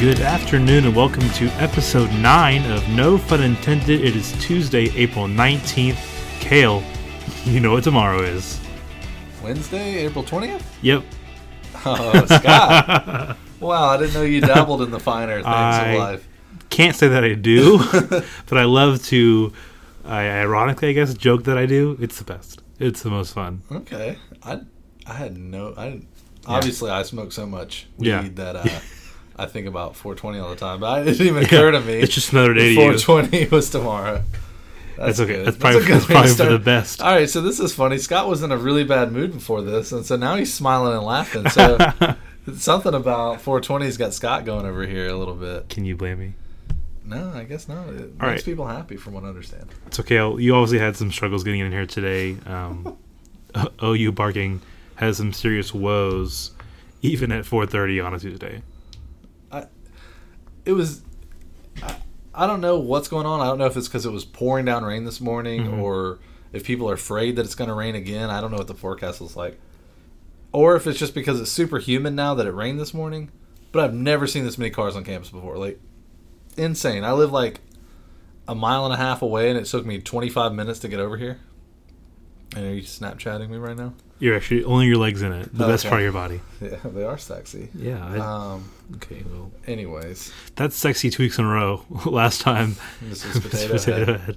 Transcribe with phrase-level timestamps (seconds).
[0.00, 4.00] Good afternoon and welcome to episode 9 of No Fun Intended.
[4.02, 5.98] It is Tuesday, April 19th.
[6.40, 6.82] Cale,
[7.44, 8.58] you know what tomorrow is.
[9.42, 10.62] Wednesday, April 20th?
[10.80, 11.04] Yep.
[11.84, 13.36] Oh, Scott.
[13.60, 16.28] wow, I didn't know you dabbled in the finer things I- of life.
[16.70, 17.78] Can't say that I do,
[18.46, 19.52] but I love to,
[20.04, 21.98] I ironically, I guess, joke that I do.
[22.00, 22.62] It's the best.
[22.78, 23.62] It's the most fun.
[23.70, 24.16] Okay.
[24.42, 24.60] I
[25.06, 26.08] I had no I didn't
[26.46, 28.28] obviously I smoke so much weed Yeah.
[28.34, 28.68] that uh,
[29.40, 31.94] I think about 420 all the time, but it didn't even occur to me.
[31.94, 32.98] It's just another day to you.
[32.98, 34.22] 420 was tomorrow.
[34.98, 35.32] That's okay.
[35.32, 35.46] good.
[35.46, 37.00] That's probably, that's probably for the best.
[37.00, 37.96] All right, so this is funny.
[37.96, 41.06] Scott was in a really bad mood before this, and so now he's smiling and
[41.06, 41.48] laughing.
[41.48, 41.78] So
[42.54, 45.70] something about 420's got Scott going over here a little bit.
[45.70, 46.34] Can you blame me?
[47.06, 47.88] No, I guess not.
[47.88, 48.44] It makes right.
[48.44, 49.70] people happy, from what I understand.
[49.86, 50.16] It's okay.
[50.16, 52.36] You obviously had some struggles getting in here today.
[52.44, 52.98] Um,
[53.82, 54.60] OU barking
[54.96, 56.50] has some serious woes,
[57.00, 58.62] even at 4:30 on a Tuesday.
[60.64, 61.02] It was
[61.82, 61.96] I,
[62.34, 63.40] I don't know what's going on.
[63.40, 65.82] I don't know if it's because it was pouring down rain this morning Mhm.
[65.82, 66.18] or
[66.52, 68.28] if people are afraid that it's going to rain again.
[68.30, 69.58] I don't know what the forecast was like.
[70.52, 73.30] Or if it's just because it's super humid now that it rained this morning
[73.72, 75.56] but i've never seen this many cars on campus before.
[75.56, 75.80] Like
[76.56, 77.04] insane.
[77.04, 77.60] I live like
[78.48, 81.16] a mile and a half away and it took me 25 minutes to get over
[81.16, 81.38] here.
[82.56, 85.66] And are you snapchatting me right now You're actually only your legs in it, the
[85.66, 86.40] best part of your body.
[86.60, 88.06] yeah they are sexy Yeah.
[88.06, 89.24] I, um okay.
[89.28, 91.84] Well, anyways that's sexy two weeks in a row.
[92.06, 93.34] Last time, this is
[93.72, 94.36] was potato, head.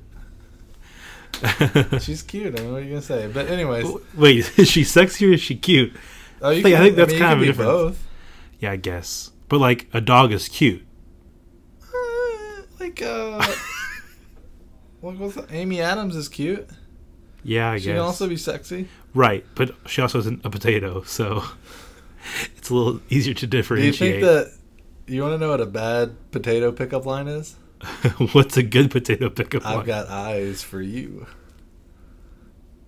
[1.43, 2.01] head.
[2.01, 5.25] she's cute i mean what are you gonna say but anyways Wait, is she sexy
[5.29, 5.93] or is she cute?
[6.41, 7.67] Oh, you I can- think that's mean, kind of a difference.
[7.71, 8.07] both.
[8.59, 9.31] Yeah, I guess.
[9.49, 10.85] But like a dog is cute.
[11.81, 13.45] Uh, like, uh,
[15.01, 15.37] what was?
[15.51, 16.69] Amy Adams is cute.
[17.44, 17.94] Yeah, I she guess.
[17.94, 18.88] can also be sexy.
[19.13, 21.44] right, but she also isn't a potato, so
[22.56, 23.97] it's a little easier to Do you differentiate.
[23.97, 24.53] think that
[25.07, 27.56] you want to know what a bad potato pickup line is?
[28.31, 29.79] What's a good potato pickup line?
[29.79, 31.28] I've got eyes for you.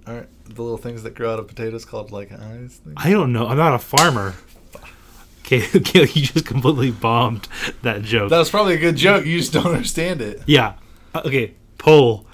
[0.08, 2.76] Aren't the little things that grow out of potatoes called like eyes?
[2.84, 2.96] Things?
[2.98, 3.48] I don't know.
[3.48, 4.36] I'm not a farmer.
[5.48, 7.48] Okay, okay, you just completely bombed
[7.84, 8.32] that joke.
[8.32, 9.28] That was probably a good joke.
[9.28, 10.42] You just don't understand it.
[10.48, 10.74] yeah.
[11.14, 11.54] Uh, Okay.
[11.78, 12.26] Poll.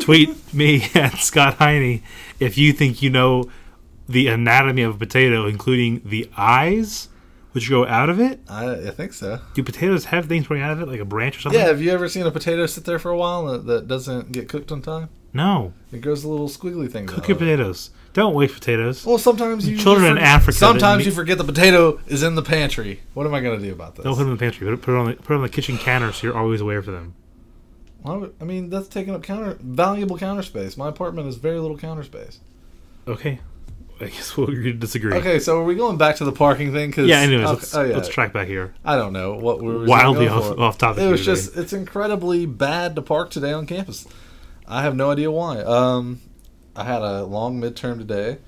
[0.00, 2.02] Tweet me at Scott Heine
[2.40, 3.50] if you think you know
[4.08, 7.08] the anatomy of a potato, including the eyes
[7.52, 8.40] which go out of it.
[8.48, 9.40] I, I think so.
[9.54, 11.60] Do potatoes have things growing out of it, like a branch or something?
[11.60, 11.66] Yeah.
[11.66, 14.48] Have you ever seen a potato sit there for a while that, that doesn't get
[14.48, 15.10] cooked on time?
[15.34, 15.72] No.
[15.92, 17.06] It grows a little squiggly thing.
[17.06, 17.56] Cook out your of it.
[17.56, 17.90] potatoes.
[18.12, 19.06] Don't waste potatoes.
[19.06, 23.00] Well, sometimes you Children in Africa Sometimes you forget the potato is in the pantry.
[23.14, 24.04] What am I going to do about this?
[24.04, 24.66] Don't put them in the pantry.
[24.66, 26.60] Put it, put it on the put it on the kitchen counter so you're always
[26.60, 27.14] aware of them.
[28.02, 30.76] Why I mean, that's taking up counter valuable counter space.
[30.76, 32.40] My apartment is very little counter space.
[33.06, 33.40] Okay.
[34.00, 35.14] I guess we'll agree to disagree.
[35.14, 36.90] Okay, so are we going back to the parking thing?
[36.90, 37.20] Cause, Yeah.
[37.20, 37.94] Anyways, okay, let's, oh, yeah.
[37.94, 38.74] let's track back here.
[38.84, 40.60] I don't know what we were Wildly off, for.
[40.60, 41.04] off topic.
[41.04, 41.32] It was today.
[41.32, 44.08] just it's incredibly bad to park today on campus.
[44.66, 45.60] I have no idea why.
[45.60, 46.20] Um,
[46.74, 48.38] I had a long midterm today,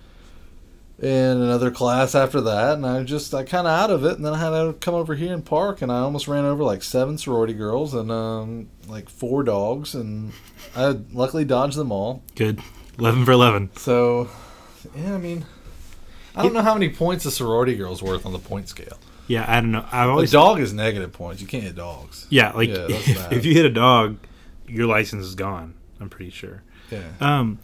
[1.01, 4.25] and another class after that, and I just I kind of out of it, and
[4.25, 6.83] then I had to come over here and park, and I almost ran over like
[6.83, 10.33] seven sorority girls and um like four dogs, and
[10.77, 12.23] I luckily dodged them all.
[12.35, 12.61] good.
[12.99, 13.71] Eleven for eleven.
[13.77, 14.31] So,
[14.95, 15.45] yeah, I mean.
[16.37, 18.99] I don't know how many points a sorority girl's worth on the point scale.
[19.29, 19.87] Yeah, I don't know.
[19.93, 21.41] A always dog is negative points.
[21.41, 22.27] You can't hit dogs.
[22.29, 24.19] yeah like Yeah, if, if you hit a dog,
[24.67, 25.75] your license is gone.
[26.01, 26.63] I'm pretty sure.
[26.91, 27.05] Yeah.
[27.21, 27.59] Um,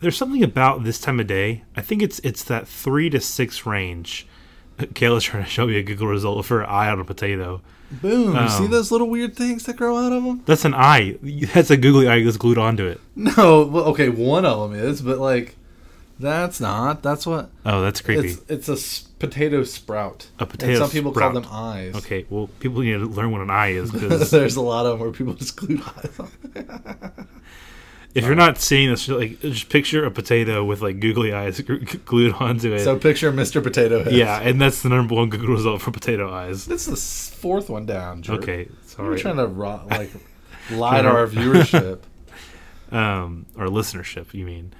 [0.00, 1.64] there's something about this time of day.
[1.76, 4.26] I think it's it's that three to six range.
[4.78, 7.60] Kayla's trying to show me a Google result for eye on a potato.
[7.90, 8.34] Boom!
[8.34, 10.42] You see Um, those little weird things that grow out of them?
[10.46, 11.16] That's an eye.
[11.22, 13.00] That's a googly eye that's glued onto it.
[13.16, 15.54] No, well, okay, one of them is, but like,
[16.18, 17.02] that's not.
[17.04, 17.50] That's what.
[17.64, 18.30] Oh, that's creepy.
[18.30, 20.26] It's it's a s- potato sprout.
[20.40, 21.32] A potato And some people sprout.
[21.34, 21.94] call them eyes.
[21.94, 24.92] Okay, well, people need to learn what an eye is because There's a lot of
[24.92, 27.28] them where people just glue eyes on.
[28.14, 31.60] If you're not seeing this, like just picture a potato with like googly eyes
[32.04, 32.84] glued onto it.
[32.84, 33.62] so picture Mr.
[33.62, 34.12] Potato Head.
[34.12, 36.66] yeah, and that's the number one Google result for potato eyes.
[36.66, 38.22] This is the fourth one down.
[38.28, 39.10] Okay, sorry.
[39.10, 40.10] We're trying to ro- like
[40.70, 42.00] lie to our viewership.
[42.92, 44.72] um, or listenership, you mean?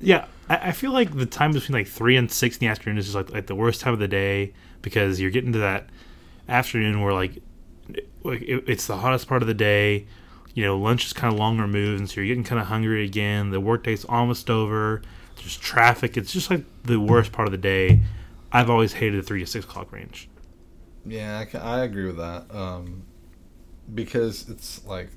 [0.00, 2.98] Yeah, I, I feel like the time between like three and six in the afternoon
[2.98, 4.52] is just like like the worst time of the day
[4.82, 5.88] because you're getting to that
[6.48, 7.42] afternoon where like,
[8.22, 10.06] like it, it's the hottest part of the day.
[10.54, 13.04] You know, lunch is kind of long removed, and so you're getting kind of hungry
[13.04, 13.50] again.
[13.50, 15.02] The workday's almost over.
[15.36, 16.16] There's traffic.
[16.16, 18.00] It's just like the worst part of the day.
[18.52, 20.28] I've always hated the three to six o'clock range.
[21.04, 22.44] Yeah, I, I agree with that.
[22.54, 23.02] Um,
[23.92, 25.10] because it's like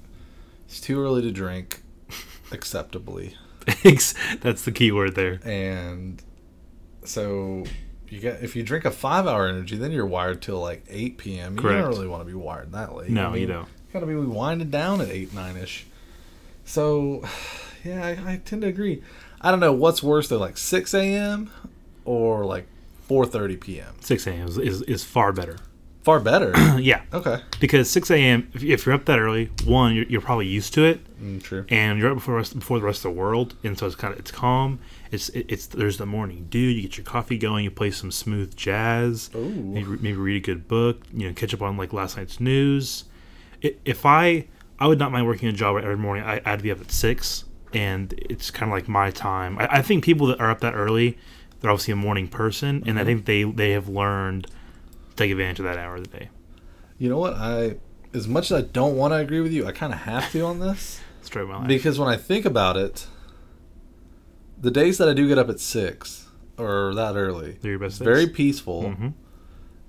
[0.65, 1.81] it's too early to drink
[2.51, 3.35] acceptably,
[3.83, 5.39] That's the key word there.
[5.45, 6.21] and
[7.03, 7.63] so
[8.09, 11.17] you get if you drink a five hour energy, then you're wired till like eight
[11.17, 11.55] p.m.
[11.55, 11.81] You Correct.
[11.83, 13.09] don't really want to be wired that late.
[13.09, 13.69] No, I mean, you don't.
[13.99, 15.85] Got to be winding down at eight nine ish.
[16.65, 17.23] So,
[17.83, 19.01] yeah, I, I tend to agree.
[19.41, 21.49] I don't know what's worse though, like six a.m.
[22.05, 22.67] or like
[23.07, 23.95] four thirty p.m.
[24.01, 24.47] 6 a.m.
[24.47, 25.57] Is, is, is far better.
[26.03, 26.53] Far better.
[26.79, 27.01] yeah.
[27.11, 30.73] okay, Because 6 a.m., if, if you're up that early, one, you're, you're probably used
[30.75, 31.03] to it.
[31.21, 31.65] mm, true.
[31.67, 33.95] and you're up before the rest, before the rest of the world, and so it's
[33.95, 34.79] kind of it's calm.
[35.11, 36.59] It's it, it's there's the morning dew.
[36.59, 37.63] You get your coffee going.
[37.65, 39.29] You play some smooth jazz.
[39.35, 39.49] Ooh.
[39.49, 41.01] Maybe, maybe read a good book.
[41.13, 43.03] You know, catch up on like last night's news.
[43.63, 44.47] I if I
[44.79, 46.23] I would not mind working a job every morning.
[46.23, 49.57] I, I'd be up at six, and it's kind of like my time.
[49.59, 51.17] I, I think people that are up that early,
[51.59, 55.59] they're obviously a morning person, and I think they they have learned to take advantage
[55.59, 56.29] of that hour of the day.
[56.99, 57.33] You know what?
[57.33, 57.77] I
[58.13, 60.41] as much as I don't want to agree with you, I kind of have to
[60.41, 61.01] on this.
[61.21, 61.67] Straight my life.
[61.67, 63.05] Because when I think about it,
[64.59, 66.27] the days that I do get up at six
[66.57, 68.35] or that early, They're your best it's very days.
[68.35, 69.07] peaceful, hmm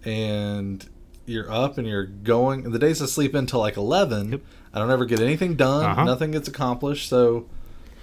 [0.04, 0.88] and
[1.28, 2.70] you're up and you're going.
[2.70, 4.40] The days I sleep until like eleven, Yep.
[4.72, 5.84] I don't ever get anything done.
[5.84, 6.04] Uh-huh.
[6.04, 7.08] Nothing gets accomplished.
[7.08, 7.46] So,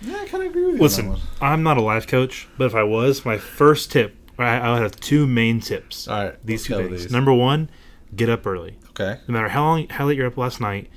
[0.01, 0.81] yeah, I kind of agree with you.
[0.81, 1.51] Listen, on that one.
[1.51, 4.81] I'm not a life coach, but if I was, my first tip, I, I would
[4.81, 6.07] have two main tips.
[6.07, 7.03] All right, these two things.
[7.03, 7.11] these.
[7.11, 7.69] Number one,
[8.15, 8.77] get up early.
[8.89, 9.19] Okay.
[9.27, 10.89] No matter how long, how late you're up last night,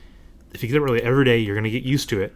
[0.54, 2.34] if you get up early every day, you're gonna get used to it.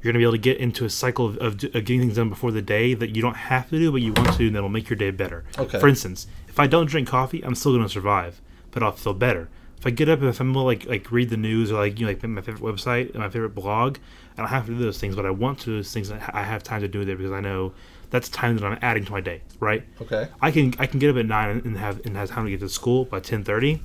[0.00, 2.28] You're gonna be able to get into a cycle of, of, of getting things done
[2.30, 4.68] before the day that you don't have to do, but you want to, and that'll
[4.68, 5.44] make your day better.
[5.58, 5.78] Okay.
[5.78, 8.40] For instance, if I don't drink coffee, I'm still gonna survive,
[8.72, 9.48] but I'll feel better.
[9.78, 12.06] If I get up and if I'm like like read the news or like you
[12.06, 13.98] know like my favorite website, and my favorite blog,
[14.36, 16.10] I don't have to do those things, but I want to do those things.
[16.10, 17.72] I have time to do there because I know
[18.10, 19.42] that's time that I'm adding to my day.
[19.58, 19.84] Right.
[20.00, 20.28] Okay.
[20.40, 22.60] I can I can get up at nine and have and have time to get
[22.60, 23.82] to school by ten thirty.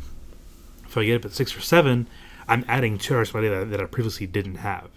[0.85, 2.07] If I get up at six or seven,
[2.47, 4.89] I'm adding two hours to my day that, that I previously didn't have.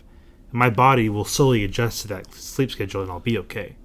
[0.51, 3.77] And my body will slowly adjust to that sleep schedule, and I'll be okay.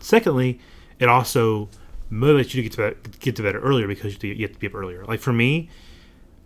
[0.00, 0.58] Secondly,
[0.98, 1.68] it also
[2.12, 4.42] motivates you to get to bed, get to bed earlier because you have to, you
[4.42, 5.04] have to be up earlier.
[5.04, 5.70] Like for me,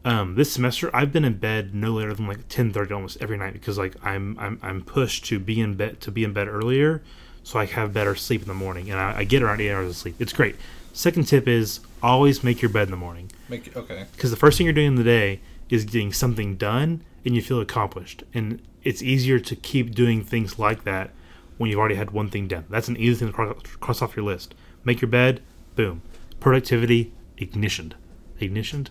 [0.04, 3.36] um, this semester I've been in bed no later than like ten thirty almost every
[3.36, 6.46] night because like I'm I'm I'm pushed to be in bed to be in bed
[6.46, 7.02] earlier,
[7.42, 9.90] so I have better sleep in the morning, and I, I get around eight hours
[9.90, 10.14] of sleep.
[10.20, 10.54] It's great.
[10.92, 14.06] Second tip is always make your bed in the morning Make okay.
[14.12, 17.42] because the first thing you're doing in the day is getting something done and you
[17.42, 21.10] feel accomplished and it's easier to keep doing things like that
[21.58, 24.16] when you've already had one thing done that's an easy thing to cross, cross off
[24.16, 24.54] your list
[24.84, 25.42] make your bed
[25.76, 26.02] boom
[26.40, 27.92] productivity ignitioned
[28.40, 28.88] ignitioned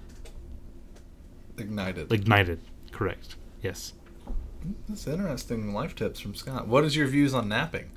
[1.57, 2.11] Ignited.
[2.11, 2.59] ignited
[2.91, 3.93] correct yes
[4.89, 6.67] That's interesting life tips from Scott.
[6.67, 7.91] What is your views on napping?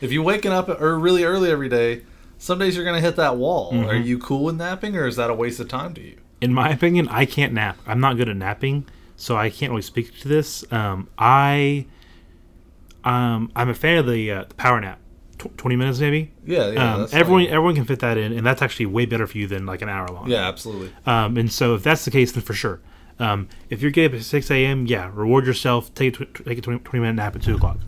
[0.00, 2.02] If you're waking up or really early every day,
[2.38, 3.72] some days you're going to hit that wall.
[3.72, 3.86] Mhm.
[3.86, 6.16] Are you cool with napping, or is that a waste of time to you?
[6.40, 8.84] in my opinion i can't nap i'm not good at napping
[9.16, 11.86] so i can't really speak to this um, i
[13.04, 14.98] um, i'm a fan of the, uh, the power nap
[15.38, 16.94] Tw 20 minutes maybe Yeah, yeah.
[16.94, 19.46] um, that's everyone everyone can fit that in, and that's actually way better for you
[19.46, 20.30] than like an hour long.
[20.30, 20.90] Yeah, absolutely.
[21.06, 22.80] Um, and so if that's the case, then for sure.
[23.18, 25.94] Um, if you're getting up at 6 a.m., yeah, reward yourself.
[25.94, 27.78] Take a tw- take a 20, 20 minute nap at two o'clock.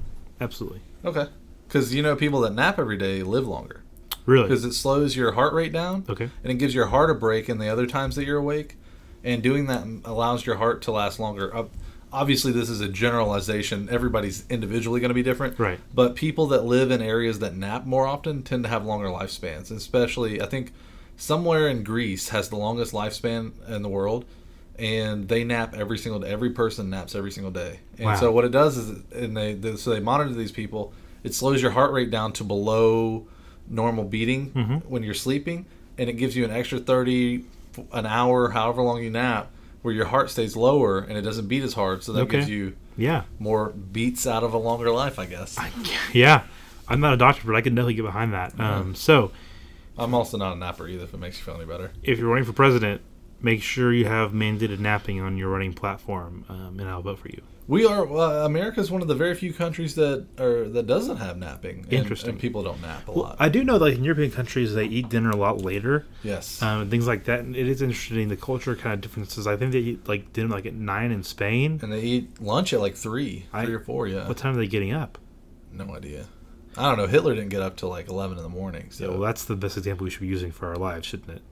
[0.41, 0.81] Absolutely.
[1.05, 1.27] Okay.
[1.67, 3.83] Because you know people that nap every day live longer
[4.25, 4.45] Really.
[4.49, 6.31] because it slows your heart rate down Okay.
[6.45, 8.77] and it gives your heart a break in the other times that you're awake,
[9.25, 11.55] and doing that allows your heart to last longer.
[11.57, 11.65] Uh,
[12.13, 13.89] obviously, this is a generalization.
[13.91, 15.59] Everybody's individually going to be different.
[15.59, 15.79] Right.
[15.95, 19.71] But people that live in areas that nap more often tend to have longer lifespans.
[19.71, 20.73] Especially, I think
[21.17, 24.25] somewhere in Greece has the longest lifespan in the world,
[24.79, 26.29] and they nap every single day.
[26.29, 27.81] Every person naps every single day.
[27.97, 28.17] And Wow.
[28.17, 30.93] so what it does is, and they, they so they monitor these people.
[31.25, 33.27] It slows your heart rate down to below
[33.69, 34.85] normal beating Mhm.
[34.87, 35.67] when you're sleeping,
[35.99, 37.45] and it gives you an extra thirty,
[37.93, 39.51] an hour, however long you nap,
[39.87, 42.03] where your heart stays lower and it doesn't beat as hard.
[42.03, 42.39] So that Okay.
[42.39, 43.23] gives you Yeah.
[43.39, 45.57] more beats out of a longer life, I guess.
[46.13, 46.43] Yeah.
[46.89, 48.59] I'm not a doctor, but I can definitely get behind that.
[48.59, 49.31] Um, so
[49.97, 51.93] I'm also not a napper either, if it makes you feel any better.
[52.03, 53.01] if you're running for president,
[53.41, 57.29] make sure you have mandated napping on your running platform, um, and I'll vote for
[57.29, 57.43] you.
[57.69, 61.17] We are uh, America is one of the very few countries that are that doesn't
[61.17, 61.81] have napping.
[61.81, 62.31] And, Interesting.
[62.31, 63.37] And people don't nap a Well, lot.
[63.41, 66.07] I do know like in European countries they eat dinner a lot later.
[66.23, 66.63] yes.
[66.63, 67.41] um, and things like that.
[67.41, 69.49] And it is interesting the culture kind of differences.
[69.49, 71.81] I think they eat like dinner like at nine in Spain.
[71.83, 74.07] and they eat lunch at like three, I- three or four.
[74.07, 74.29] Yeah.
[74.29, 75.19] What time are they getting up?
[75.73, 76.27] No idea.
[76.77, 77.09] I don't know.
[77.09, 78.91] Hitler didn't get up till like eleven in the morning.
[78.93, 81.31] So Yeah, well, that's the best example we should be using for our lives, shouldn't
[81.31, 81.43] it?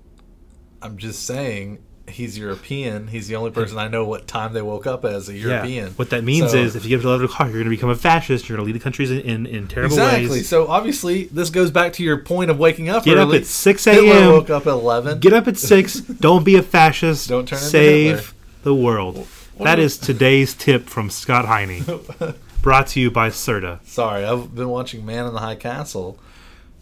[0.85, 3.09] I'm just saying he's European.
[3.09, 5.93] He's the only person I know what time they woke up as a European.
[5.93, 7.71] What that means So- is if you get up to eleven o'clock, you're going to
[7.71, 8.47] become a fascist.
[8.49, 10.19] You're going to lead the countries in, in, in terrible Exactly.
[10.25, 10.25] ways.
[10.27, 10.43] Exactly.
[10.43, 13.87] So obviously, this goes back to your point of waking up Get up at six
[13.87, 14.29] a.m.
[14.33, 15.19] woke up at eleven.
[15.21, 15.95] Get up at six.
[16.21, 17.29] Don't be a fascist.
[17.29, 19.27] Don't turn Save the world.
[19.57, 21.85] What That is today's tip from Scott Heine,
[22.63, 23.79] brought to you by Serta.
[23.87, 26.19] Sorry, I've been watching Man in the High Castle,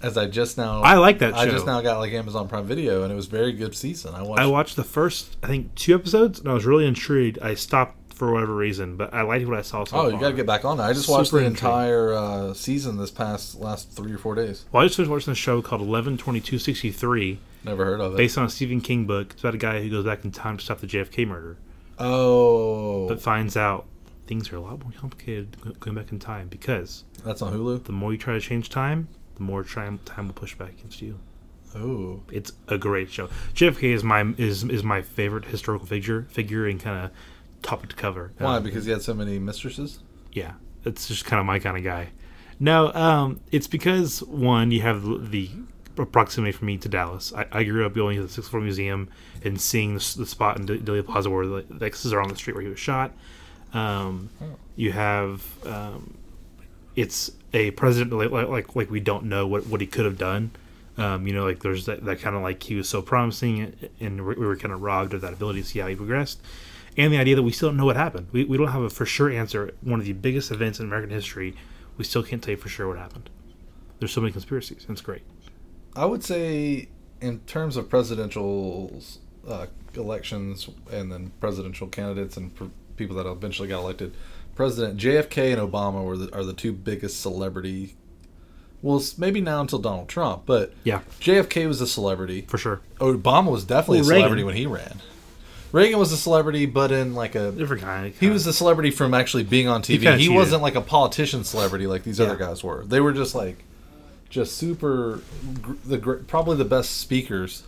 [0.03, 0.83] as I just now.
[0.83, 1.53] I like that I show.
[1.53, 4.15] just now got like Amazon Prime Video, and it was very good season.
[4.15, 4.41] I watched.
[4.41, 7.39] I watched the first, I think, two episodes, and I was really intrigued.
[7.41, 10.11] I stopped for whatever reason, but I liked what I saw so oh, far.
[10.13, 10.85] you got to get back on that.
[10.85, 11.65] I just watched Super the intrigued.
[11.65, 14.65] entire uh, season this past last three or four days.
[14.71, 18.01] Well, I just finished watching a show called Eleven Twenty Two Sixty Three, Never heard
[18.01, 18.17] of it.
[18.17, 19.33] based on a Stephen King book.
[19.33, 21.57] It's about a guy who goes back in time to stop the JFK murder,
[21.99, 23.87] oh, but finds out
[24.27, 27.85] things are a lot more complicated going back in time because that's on Hulu.
[27.85, 31.01] the more you try to change time, the more time time will push back against
[31.03, 31.19] you.
[31.75, 33.29] Oh, It's a great show.
[33.55, 37.11] JFK is my is is my favorite historical figure figure and kind of
[37.63, 38.33] top to cover.
[38.39, 38.57] why?
[38.57, 40.01] Um, Because he had so many mistresses.
[40.33, 40.53] yeah,
[40.85, 42.11] it's just kind of my kind of guy.
[42.61, 45.51] No, um, it's because one, you have the
[46.13, 47.33] proximity for me to Dallas.
[47.35, 49.09] I, I grew up going to the Sixth Floor Museum
[49.45, 52.37] and seeing the, the spot in Dealey Plaza where the, the X's are on the
[52.37, 53.13] street where he was shot.
[53.75, 54.29] Um,
[54.77, 56.15] you have um,
[56.97, 60.51] it's a president like, like like we don't know what, what he could have done.
[60.99, 64.27] Um, you know, like there's that, that kind of like he was so promising, and
[64.27, 66.41] we we were kind of robbed of that ability to see how he progressed,
[66.97, 68.29] and the idea that we still don't know what happened.
[68.33, 69.73] We, we don't have a for sure answer.
[69.81, 71.55] One of the biggest events in American history,
[71.97, 73.31] we still can't tell you for sure what happened.
[73.99, 75.23] There's so many conspiracies, and it's great.
[75.97, 76.89] I would say,
[77.21, 79.01] in terms of presidential
[79.49, 82.65] uh, elections and then presidential candidates and pr-
[82.97, 84.15] people that eventually got elected,
[84.55, 87.95] President JFK and Obama were the, are the two biggest celebrity.
[88.83, 92.43] Well, maybe now until Donald Trump, but Yeah, JFK was a celebrity.
[92.49, 92.81] for sure.
[92.99, 94.47] Obama was definitely Well, a celebrity Reagan.
[94.47, 95.01] when he ran.
[95.71, 98.13] Reagan was a celebrity, but in like a Different kind.
[98.21, 100.01] he was a celebrity from actually being on TV.
[100.03, 102.85] kinda He, wasn't like a politician celebrity like these other guys were.
[102.85, 103.65] They were just like,
[104.29, 105.21] just super,
[105.87, 107.63] the probably the best speakers.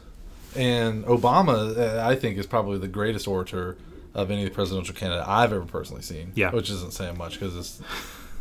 [0.57, 3.77] And Obama, uh, I think, is probably the greatest orator
[4.15, 6.33] of any presidential candidate I've ever personally seen.
[6.35, 6.51] Yeah.
[6.53, 7.81] which isn't saying much because it's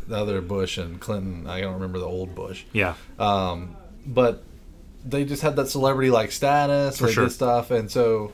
[0.08, 1.46] the other Bush and Clinton.
[1.46, 2.64] I don't remember the old Bush.
[2.72, 3.76] yeah, Um,
[4.06, 4.42] but
[5.04, 7.28] they just had that celebrity like status For they sure.
[7.30, 8.32] stuff, and so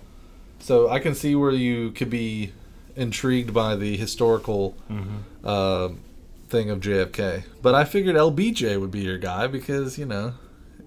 [0.61, 2.53] so I can see where you could be
[2.97, 5.17] intrigued by the historical Mm-hmm.
[5.45, 5.89] uh,
[6.49, 7.45] thing of JFK.
[7.63, 10.35] But I figured LBJ would be your guy because you know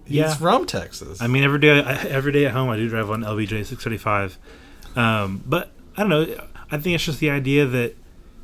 [0.05, 0.33] he's Yeah.
[0.35, 1.21] from Texas.
[1.21, 1.79] I mean, every day,
[2.09, 4.37] every day at home, I do drive on LBJ 635.
[4.95, 6.47] Um, but I don't know.
[6.71, 7.95] I think it's just the idea that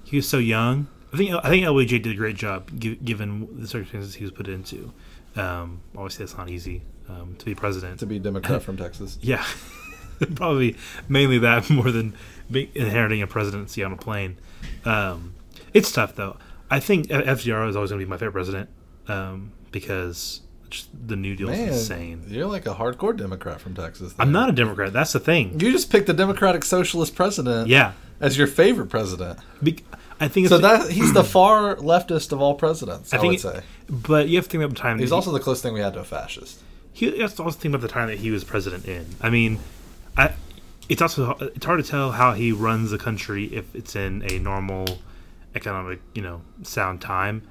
[0.03, 0.87] he was so young.
[1.13, 4.31] I think I think LBJ did a great job gi- given the circumstances he was
[4.31, 4.93] put into.
[5.35, 7.99] Um, obviously, that's not easy um, to be president.
[7.99, 9.17] to be a Democrat from Texas.
[9.21, 9.43] Yeah,
[10.35, 10.75] probably
[11.07, 12.15] mainly that more than
[12.51, 14.37] inheriting a presidency on a plane.
[14.85, 15.33] Um,
[15.73, 16.37] it's tough though.
[16.69, 18.69] I think FDR is always going to be my favorite president
[19.07, 22.23] um, because just the New Deal is insane.
[22.27, 24.13] you're like a hardcore Democrat from Texas.
[24.19, 24.93] I'm not a Democrat.
[24.93, 25.59] That's the thing.
[25.59, 29.39] You just picked the Democratic Socialist president Yeah, as your favorite president.
[29.63, 29.83] Be-
[30.21, 33.13] I think it's, So that he's the far leftist of all presidents.
[33.13, 34.99] I, I think would say But you have to think about the time.
[34.99, 36.59] he's also the closest thing we had to a fascist.
[36.91, 39.05] he, you have to also think about the time that he was president in.
[39.21, 39.59] I mean,
[40.17, 40.33] I,
[40.89, 44.39] it's also it's hard to tell how he runs the country if it's in a
[44.39, 44.99] normal
[45.55, 47.41] economic, you know, sound time.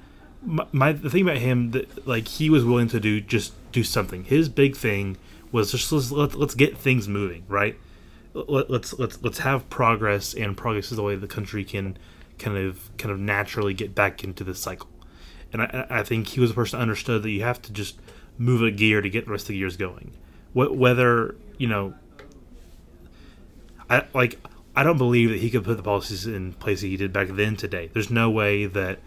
[0.41, 4.23] My, the thing about him that like he was willing to do just do something.
[4.23, 5.17] His big thing
[5.51, 7.77] was just let's let, let's get things moving, right?
[8.33, 11.97] Let, let's let's let's have progress, and progress is the way the country can
[12.37, 14.87] kind of kind of naturally get back into this cycle.
[15.51, 17.99] And I, I think he was a person that understood that you have to just
[18.37, 20.11] move a gear to get the rest of the gears going.
[20.53, 21.95] Wh- Whether you know,
[23.89, 24.39] I like
[24.75, 27.27] I don't believe that he could put the policies in place that he did back
[27.29, 27.89] then today.
[27.91, 28.99] There's no way that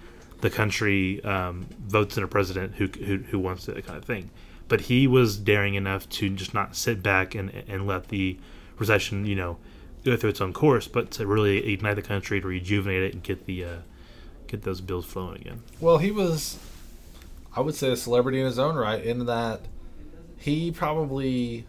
[0.42, 4.30] the country um, votes in a president who, who who wants that kind of thing.
[4.68, 8.38] But he was daring enough to just not sit back and and let the
[8.78, 9.56] recession, you know,
[10.04, 13.22] go through its own course, but to really ignite the country to rejuvenate it and
[13.22, 13.76] get the uh,
[14.46, 15.62] get those bills flowing again.
[15.80, 16.58] Well, he was,
[17.56, 19.60] I would say, a celebrity in his own right, in that
[20.36, 21.66] he probably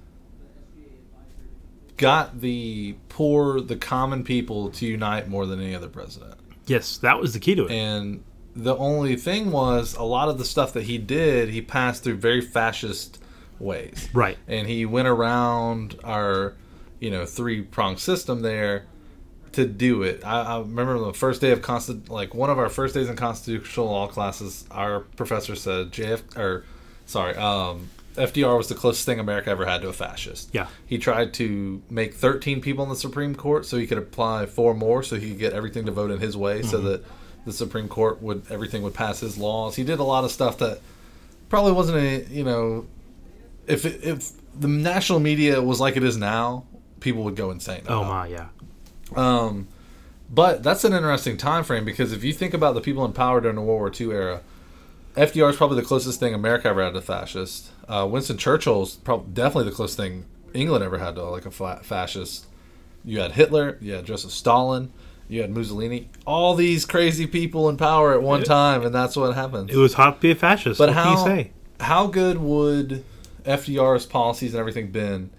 [1.97, 6.33] got the poor, the common people to unite more than any other president.
[6.65, 7.71] Yes, that was the key to it.
[7.71, 8.23] And
[8.55, 12.17] the only thing was, a lot of the stuff that he did, he passed through
[12.17, 13.19] very fascist
[13.59, 14.09] ways.
[14.13, 14.37] right.
[14.47, 16.53] and he went around our
[16.99, 18.85] you know three prong system there
[19.53, 20.25] to do it.
[20.25, 23.15] I, I remember the first day of constant like one of our first days in
[23.15, 26.65] constitutional law classes, our professor said JF or
[27.05, 30.49] sorry, um, FDR was the closest thing America ever had to a fascist.
[30.53, 30.67] Yeah.
[30.85, 34.73] He tried to make 13 people in the Supreme Court so he could apply four
[34.73, 37.03] more so he could get everything to vote in his way so that
[37.45, 39.75] the Supreme Court would everything would pass his laws.
[39.75, 40.79] He did a lot of stuff that
[41.49, 42.85] probably wasn't a, you know
[43.67, 46.65] if it, if the national media was like it is now,
[46.99, 47.83] people would go insane.
[47.87, 48.47] Oh my, yeah.
[49.15, 49.67] um,
[50.29, 53.41] but that's an interesting time frame because if you think about the people in power
[53.41, 54.41] during the World War II era,
[55.15, 57.71] FDR is probably the closest thing America ever had to fascist.
[57.87, 61.81] Uh, Winston Churchill's probably definitely the closest thing England ever had to like a fa-
[61.83, 62.47] fascist.
[63.05, 64.91] You had Hitler, you had Joseph Stalin,
[65.29, 69.15] you had Mussolini, all these crazy people in power at one It- time, and that's
[69.15, 69.69] what happened.
[69.71, 70.77] It was hot to be a fascist.
[70.77, 71.51] But what how can you say?
[71.79, 73.03] how good would
[73.45, 75.29] FDR's policies and everything been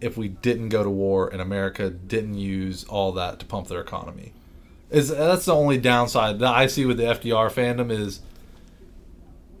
[0.00, 3.80] if we didn't go to war and America didn't use all that to pump their
[3.80, 4.32] economy?
[4.90, 8.20] Is that's the only downside that I see with the FDR fandom is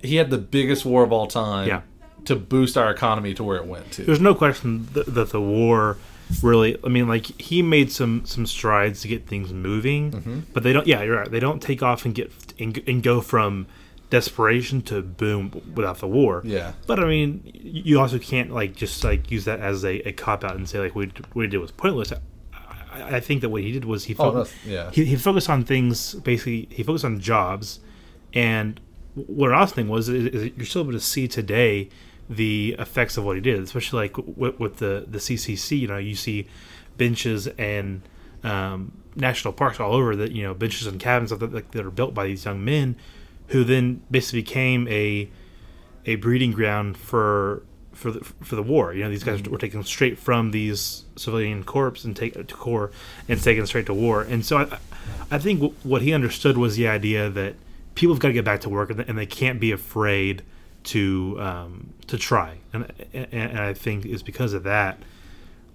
[0.02, 1.80] he had the biggest war of all time Yeah.
[2.24, 4.02] to boost our economy to where it went to.
[4.04, 5.96] There's no question that the war
[6.42, 6.78] really.
[6.84, 10.40] I mean, like he made some some strides to get things moving, Mm-hmm.
[10.52, 10.86] but they don't.
[10.86, 11.30] Yeah, you're right.
[11.30, 13.66] They don't take off and get and, and go from
[14.10, 16.42] desperation to boom without the war.
[16.44, 16.72] Yeah.
[16.86, 20.44] But I mean, you also can't like just like use that as a, a cop
[20.44, 22.12] out and say like what he did was pointless.
[22.92, 24.90] I, I think that what he did was he Oh, focused, yeah.
[24.90, 27.80] he, he focused on things basically he focused on jobs
[28.34, 28.78] and
[29.14, 31.88] what awesome thing was is, is you're still able to see today
[32.28, 35.98] the effects of what he did especially like with, with the the ccc you know
[35.98, 36.46] you see
[36.96, 38.02] benches and
[38.44, 41.90] um, national parks all over that you know benches and cabins that, like, that are
[41.90, 42.96] built by these young men
[43.48, 45.28] who then basically became a
[46.06, 47.62] a breeding ground for
[47.92, 48.92] for the for the war.
[48.94, 52.90] You know, these guys were taken straight from these civilian corps and take to corps
[53.28, 54.22] and taken straight to war.
[54.22, 54.78] And so I,
[55.30, 57.54] I think w- what he understood was the idea that
[57.94, 60.42] people have got to get back to work and, and they can't be afraid
[60.84, 62.58] to um, to try.
[62.72, 64.98] And, and I think it's because of that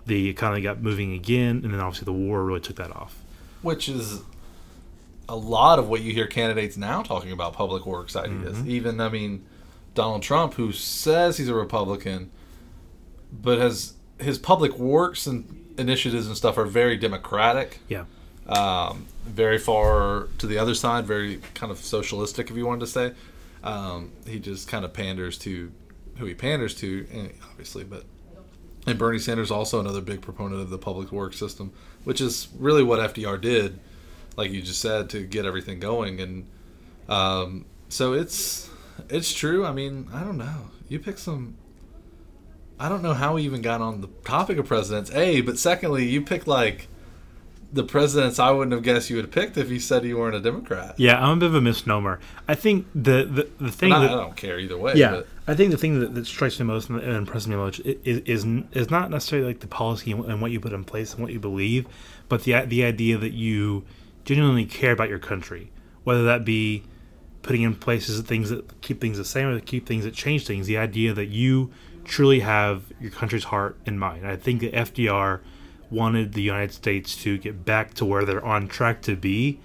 [0.05, 3.15] the economy got moving again, and then obviously the war really took that off.
[3.61, 4.21] which is
[5.29, 8.65] a lot of what you hear candidates now talking about public works ideas.
[8.65, 9.43] Even I mean,
[9.93, 12.31] Donald Trump, who says he's a Republican,
[13.33, 18.05] but has his public works and initiatives and stuff are very democratic, Yeah.
[18.47, 22.87] um, very far to the other side, very kind of socialistic, if you wanted to
[22.87, 23.11] say.
[23.63, 25.71] Um, he just kind of panders to
[26.17, 28.05] who he panders to, eh, obviously, but
[28.87, 31.73] and Bernie Sanders also another big proponent of the public works system,
[32.05, 33.79] which is really what FDR did,
[34.37, 36.21] like you just said, to get everything going.
[36.21, 36.47] And
[37.09, 38.69] um, so it's
[39.09, 39.65] it's true.
[39.65, 40.69] I mean, I don't know.
[40.87, 41.55] You pick some.
[42.79, 45.11] I don't know how we even got on the topic of presidents.
[45.11, 46.87] A, but secondly, you pick like
[47.71, 50.35] the presidents I wouldn't have guessed you would have picked if you said you weren't
[50.35, 50.95] a Democrat.
[50.97, 52.19] Yeah, I'm a bit of a misnomer.
[52.47, 54.93] I think the the, the thing I, that I don't care either way.
[54.95, 57.79] Yeah, but I think the thing that, that strikes me most and impresses me most
[57.81, 61.13] is, is is not necessarily like the policy and and what you put in place
[61.13, 61.87] and what you believe,
[62.29, 63.83] but the the idea that you
[64.23, 65.71] genuinely care about your country,
[66.03, 66.83] whether that be
[67.41, 70.45] putting in places things that keep things the same or that keep things that change
[70.45, 70.67] things.
[70.67, 71.71] The idea that you
[72.03, 74.25] truly have your country's heart in mind.
[74.25, 75.41] I think that FDR
[75.89, 79.59] wanted the United States to get back to where they're on track to be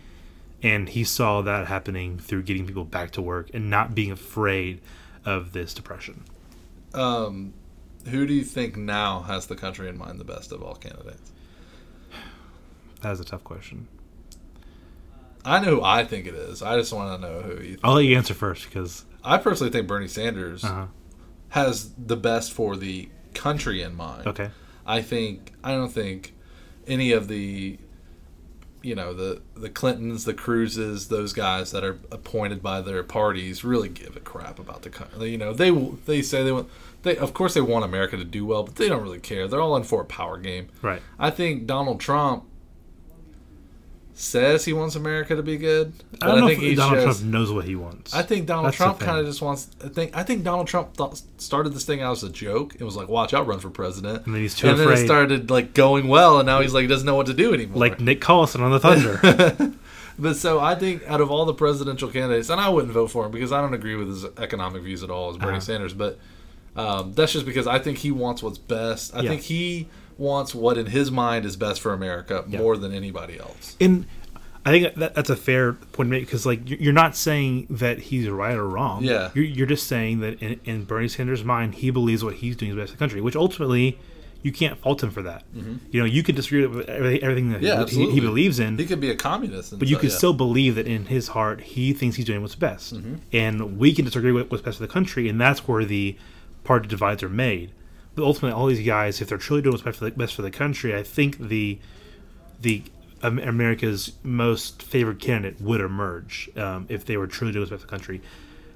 [0.62, 4.80] and he saw that happening through getting people back to work and not being afraid
[5.24, 6.22] of this depression.
[6.94, 7.52] um,
[8.08, 11.30] who do you think now has the country in mind the best of all candidates?
[13.00, 13.88] That is a tough question.
[15.44, 16.62] I know who I think it is.
[16.62, 17.68] I just want to know who you.
[17.70, 17.80] Think.
[17.82, 20.87] I'll let you answer first because I personally think Bernie Sanders uh
[21.48, 24.26] has the best for the country in mind.
[24.26, 24.50] okay,
[24.86, 26.34] I think I don't think
[26.86, 27.78] any of the
[28.82, 33.64] you know the the Clintons, the Cruzes, those guys that are appointed by their parties
[33.64, 35.30] really give a crap about the country.
[35.30, 36.68] You know they they say they want
[37.02, 39.46] they of course they want America to do well, but they don't really care.
[39.46, 40.68] They're all in for a power game.
[40.82, 41.02] right.
[41.18, 42.44] I think Donald Trump
[44.14, 45.92] says he wants America to be good.
[46.20, 48.12] I don't know think if Donald Trump knows what he wants.
[48.14, 49.68] I think Donald That's Trump kind of just wants.
[49.85, 52.75] I think I think Donald Trump thought, started this thing out as a joke.
[52.79, 55.05] It was like, "Watch, I'll run for president." And then he's too and then it
[55.05, 57.79] started like going well, and now he's like he doesn't know what to do anymore.
[57.79, 59.75] like Nick Collison on the Thunder.
[60.18, 63.25] but so I think out of all the presidential candidates, and I wouldn't vote for
[63.27, 65.61] him because I don't agree with his economic views at all as Bernie Uh-huh.
[65.61, 65.94] Sanders.
[65.94, 66.18] But
[66.77, 69.14] um, that's just because I think he wants what's best.
[69.16, 69.31] I Yeah.
[69.31, 72.59] think he wants what in his mind is best for America Yeah.
[72.59, 73.77] more than anybody else.
[73.81, 74.07] and
[74.64, 77.66] I think that, that's a fair point to make because like you- you're not saying
[77.68, 79.03] that he's right or wrong.
[79.03, 79.31] Yeah.
[79.35, 82.70] you're, you're just saying that in, in Bernie Sanders' mind, he believes what he's doing
[82.70, 83.98] is best for the country, which ultimately.
[84.44, 85.44] You can't fault him for that.
[85.55, 87.64] You know, you could disagree with everything that Mm-hmm.
[87.64, 88.77] Yeah, he, he, believes in.
[88.77, 90.16] He could be a communist, and But you so- can yeah.
[90.16, 93.14] still believe that in his heart he thinks he's doing what's best, Mm-hmm.
[93.33, 96.16] and we can disagree with what's best for the country, and that's where the
[96.64, 97.70] party divides are made.
[98.14, 100.42] But ultimately, all these guys, if they're truly doing what's best for the, best for
[100.42, 101.79] the country, I think the
[102.61, 102.83] the
[103.22, 107.83] um, America's most favored candidate would emerge um, if they were truly doing what's best
[107.83, 108.20] for the country.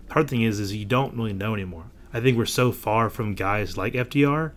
[0.09, 1.85] The hard thing is, is you don't really know anymore.
[2.15, 4.53] I think we're so far from guys like FDR,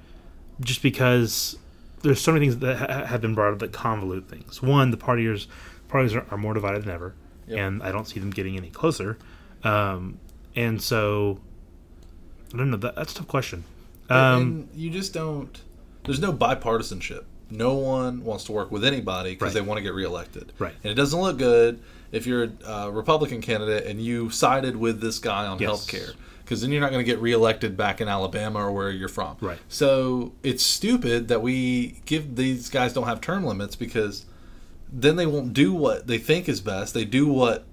[0.61, 1.57] just because
[2.03, 4.61] there's so many things that ha- have been brought up that convolute things.
[4.61, 5.47] One, the partiers
[5.89, 7.15] parties are, are more divided than ever,
[7.47, 7.57] Yep.
[7.59, 9.17] and I don't see them getting any closer.
[9.63, 10.19] Um,
[10.55, 11.39] and so
[12.53, 12.77] I don't know.
[12.77, 13.63] That, that's a tough question.
[14.09, 15.61] Um, you just don't.
[16.05, 17.23] There's no bipartisanship.
[17.51, 19.53] No one wants to work with anybody because Right.
[19.55, 20.53] they want to get reelected.
[20.59, 20.73] Right.
[20.83, 21.79] And it doesn't look good
[22.11, 22.51] if you're a
[22.85, 25.67] uh, Republican candidate and you sided with this guy on Yes.
[25.67, 26.09] health care.
[26.43, 29.37] Because then you're not going to get reelected back in Alabama or where you're from.
[29.39, 29.59] Right.
[29.67, 34.25] So it's stupid that we give these guys don't have term limits because
[34.91, 36.95] then they won't do what they think is best.
[36.95, 37.65] They do what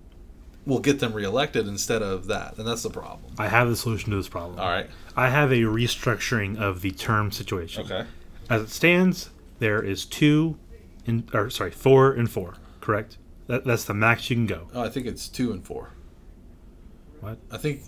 [0.67, 2.59] will get them reelected instead of that.
[2.59, 3.33] And that's the problem.
[3.39, 4.59] I have the solution to this problem.
[4.59, 4.91] All right.
[5.17, 7.85] I have a restructuring of the term situation.
[7.85, 8.05] Okay.
[8.51, 10.59] As it stands, there is two,
[11.07, 12.55] in, or sorry, four and four.
[12.81, 13.17] Correct.
[13.47, 14.69] That, that's the max you can go.
[14.75, 15.91] Oh, I think it's two and four.
[17.21, 17.39] What?
[17.51, 17.83] I think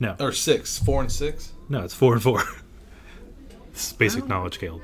[0.00, 1.52] No, or six, four and six.
[1.68, 2.42] no, it's four and four.
[3.74, 4.82] is basic knowledge, Caleb.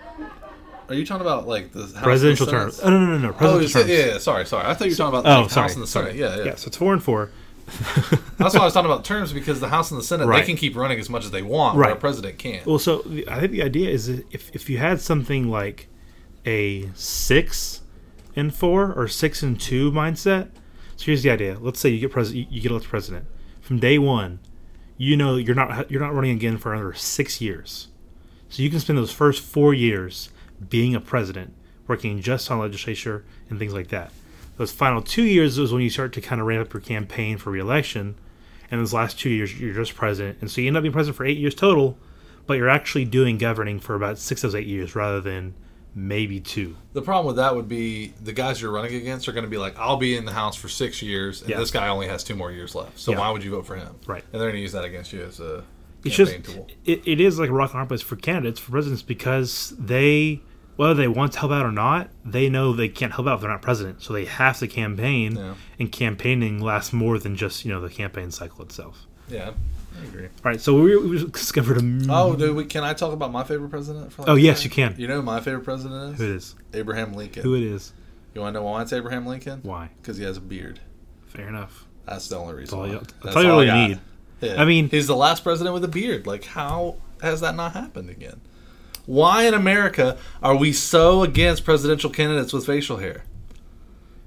[0.89, 2.81] Are you talking about like the House Presidential terms.
[2.81, 3.29] Oh no, no, no, no.
[3.29, 3.91] Oh, Presidential it, terms.
[3.91, 4.19] yeah, yeah.
[4.19, 4.67] Sorry, sorry.
[4.67, 5.63] I thought you were talking about Oh, like, sorry.
[5.69, 6.07] House and the sorry.
[6.13, 6.19] Senate.
[6.21, 6.45] Yeah, yeah.
[6.45, 7.31] Yeah, so it's four and four.
[8.39, 10.41] That's why I was talking about terms because the House and the Senate Right.
[10.41, 11.91] they can keep running as much as they want, Right.
[11.91, 12.67] but a president can't.
[12.67, 15.89] Well, so the, I think the idea is if if you had something like
[16.47, 17.83] a six
[18.37, 20.51] and four or six and two mindset.
[20.97, 21.59] So here's the idea.
[21.61, 23.27] Let's say you get president, you get elected president.
[23.61, 24.41] From day one,
[24.97, 27.89] you know you're not you're not running again for another six years.
[28.49, 30.31] So you can spend those first four years
[30.69, 31.55] being a president,
[31.87, 34.13] working just on legislature and things like that.
[34.61, 37.39] Those final two years is when you start to kind of ramp up your campaign
[37.39, 38.17] for reelection.
[38.71, 40.37] And those last two years, you're just president.
[40.43, 41.97] And so you end up being president for eight years total,
[42.47, 45.55] but you're actually doing governing for about six of those eight years rather than
[45.95, 46.77] maybe two.
[46.93, 49.57] The problem with that would be the guys you're running against are going to be
[49.57, 51.59] like, I'll be in the House for six years, and Yeah.
[51.59, 52.99] this guy only has two more years left.
[53.01, 53.19] So Yeah.
[53.21, 53.95] why would you vote for him?
[54.07, 54.23] Right.
[54.31, 55.65] And they're going to use that against you as a
[56.05, 56.69] It's just tool.
[56.85, 60.43] it, it is like a rock and hard place for candidates for presidents because they
[60.81, 63.41] whether they want to help out or not, they know they can't help out if
[63.43, 64.03] they're not president.
[64.03, 65.55] So they have to campaign, Yeah.
[65.79, 69.07] and campaigning lasts more than just you know the campaign cycle itself.
[69.29, 69.51] Yeah,
[70.01, 70.25] I agree.
[70.27, 73.45] All right, so we, we discovered a Oh, dude, we, can I talk about my
[73.45, 74.13] favorite president?
[74.13, 74.95] For like Oh, yes, you can.
[74.99, 76.31] You know who my favorite president who is?
[76.31, 77.43] it is, Abraham Lincoln.
[77.45, 77.93] who it is,
[78.35, 79.61] You want to know why it's Abraham Lincoln?
[79.63, 79.91] why.
[80.01, 80.81] Because he has a beard.
[81.27, 81.87] Fair enough.
[82.07, 82.77] That's the only reason.
[82.79, 84.01] all you- that's all you really need.
[84.41, 84.61] Yeah.
[84.61, 86.27] I mean- he's the last president with a beard.
[86.27, 88.41] Like, how has that not happened again?
[89.11, 93.25] Why in America are we so against presidential candidates with facial hair?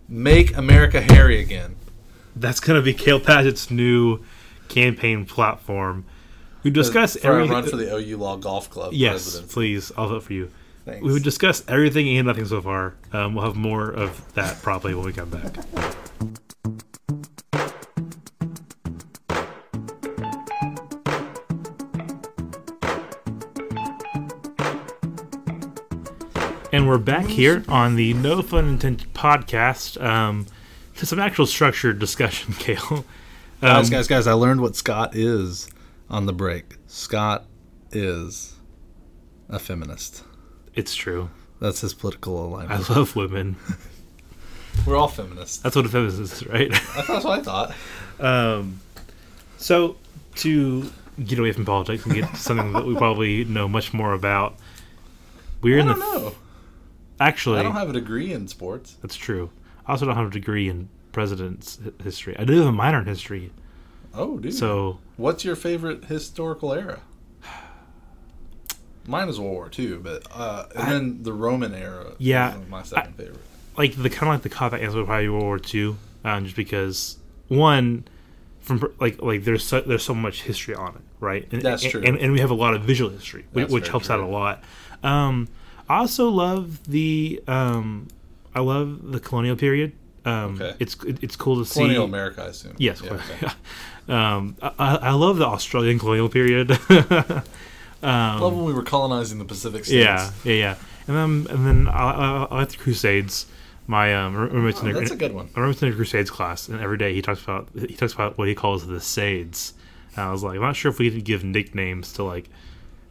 [0.10, 1.78] Make America hairy again.
[2.36, 4.20] That's gonna be Cale Padgett's new
[4.68, 6.04] campaign platform.
[6.64, 8.92] We discuss for every run for the OU Law Golf Club.
[8.92, 9.54] yes, presidency.
[9.54, 9.92] please.
[9.96, 10.52] I'll vote for you.
[10.84, 11.02] Thanks.
[11.02, 12.96] We would discuss everything and nothing so far.
[13.14, 15.64] Um, we'll have more of that probably when we come back.
[26.94, 30.46] We're back here on the No Fun Intended podcast um,
[30.98, 33.04] to some actual structured discussion, Cale.
[33.62, 34.28] guys, Um, guys, guys!
[34.28, 35.68] I learned what Scott is
[36.08, 36.76] on the break.
[36.86, 37.46] Scott
[37.92, 38.60] is
[39.50, 40.24] a feminist.
[40.76, 41.32] It's true.
[41.60, 42.88] That's his political alignment.
[42.88, 43.56] I love women.
[44.86, 45.58] We're all feminists.
[45.58, 46.70] That's what a feminist is, right?
[47.08, 47.74] That's what I thought.
[48.20, 48.82] Um,
[49.58, 49.96] so
[50.36, 50.92] to
[51.26, 54.58] get away from politics and get to something that we probably know much more about,
[55.64, 56.36] we're I in the know.
[57.28, 57.60] Actually.
[57.60, 58.98] I don't have a degree in sports.
[59.02, 59.50] that's true.
[59.86, 62.36] I also don't have a degree in president's history.
[62.40, 63.52] I do have a minor in history.
[64.14, 64.54] Oh, dude.
[64.54, 67.00] So What's your favorite historical era?
[69.06, 72.14] Mine is World War II, but uh, and then the Roman era.
[72.20, 73.40] Yeah, is my second favorite.
[73.78, 76.46] like the kind of like the cop answer would probably be World War II, um,
[76.46, 77.18] just because
[77.50, 78.06] one
[78.62, 81.46] from like like there's so, there's so much history on it, right?
[81.52, 82.02] And, That's and- true.
[82.06, 84.26] And, and we have a lot of visual history, which, That's which helps out a
[84.26, 84.64] lot.
[85.04, 85.50] Um,
[85.90, 88.08] I also love the um,
[88.56, 89.94] I love the colonial period.
[90.26, 90.76] Um, Okay.
[90.80, 91.80] It's it's cool to Colonial see.
[91.80, 92.76] Colonial America, I assume.
[92.78, 93.02] Yes.
[93.02, 93.48] Yeah, okay.
[94.14, 96.72] um, I, I love the Australian colonial period.
[96.90, 97.44] I
[98.40, 100.04] love when we were colonizing the Pacific States.
[100.06, 100.76] yeah, yeah, yeah.
[101.08, 103.46] And then and then I, I, I like the Crusades.
[103.86, 105.50] My um, roommate's in Oh, the- that's a good one.
[105.56, 108.38] I remember in the Crusades class, and every day he talks about he talks about
[108.38, 109.74] what he calls the Sades.
[110.16, 112.50] And I was like, I'm not sure if we could give nicknames to like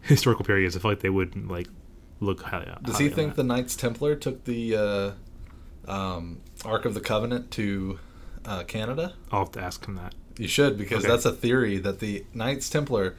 [0.01, 0.77] historical periods.
[0.77, 1.69] I feel like they wouldn't like
[2.23, 2.67] look highly.
[2.83, 7.51] Does highly he think the Knights Templar took the uh, um, Ark of the Covenant
[7.53, 7.99] to
[8.45, 9.15] uh, Canada?
[9.31, 10.15] I'll have to ask him that.
[10.39, 11.09] You should, because Okay.
[11.09, 13.17] that's a theory that the Knights Templar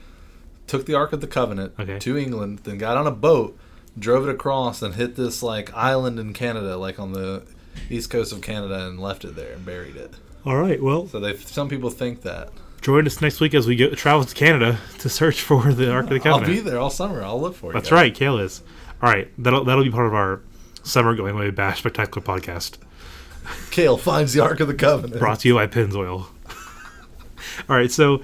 [0.65, 1.99] took the Ark of the Covenant Okay.
[1.99, 3.57] to England, then got on a boat,
[3.99, 7.43] drove it across, and hit this like island in Canada, like on the
[7.89, 10.13] east coast of Canada, and left it there and buried it.
[10.45, 12.49] All right, well, So they some people think that.
[12.81, 16.05] join us next week as we go travel to Canada to search for the Ark
[16.05, 16.49] of the Covenant.
[16.49, 17.21] I'll be there all summer.
[17.23, 17.73] I'll look for you.
[17.73, 17.93] That's guys.
[17.97, 18.61] right, Cale is.
[19.03, 20.39] All right, that'll that'll be part of our
[20.83, 22.77] summer going away bash spectacular podcast.
[23.69, 25.19] Cale finds the Ark of the Covenant.
[25.19, 26.27] brought to you by Pennzoil.
[27.69, 28.21] All right, so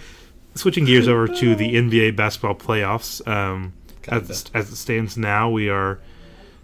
[0.55, 3.27] switching gears over to the NBA basketball playoffs.
[3.27, 3.73] Um,
[4.07, 5.99] as, as it stands now, we are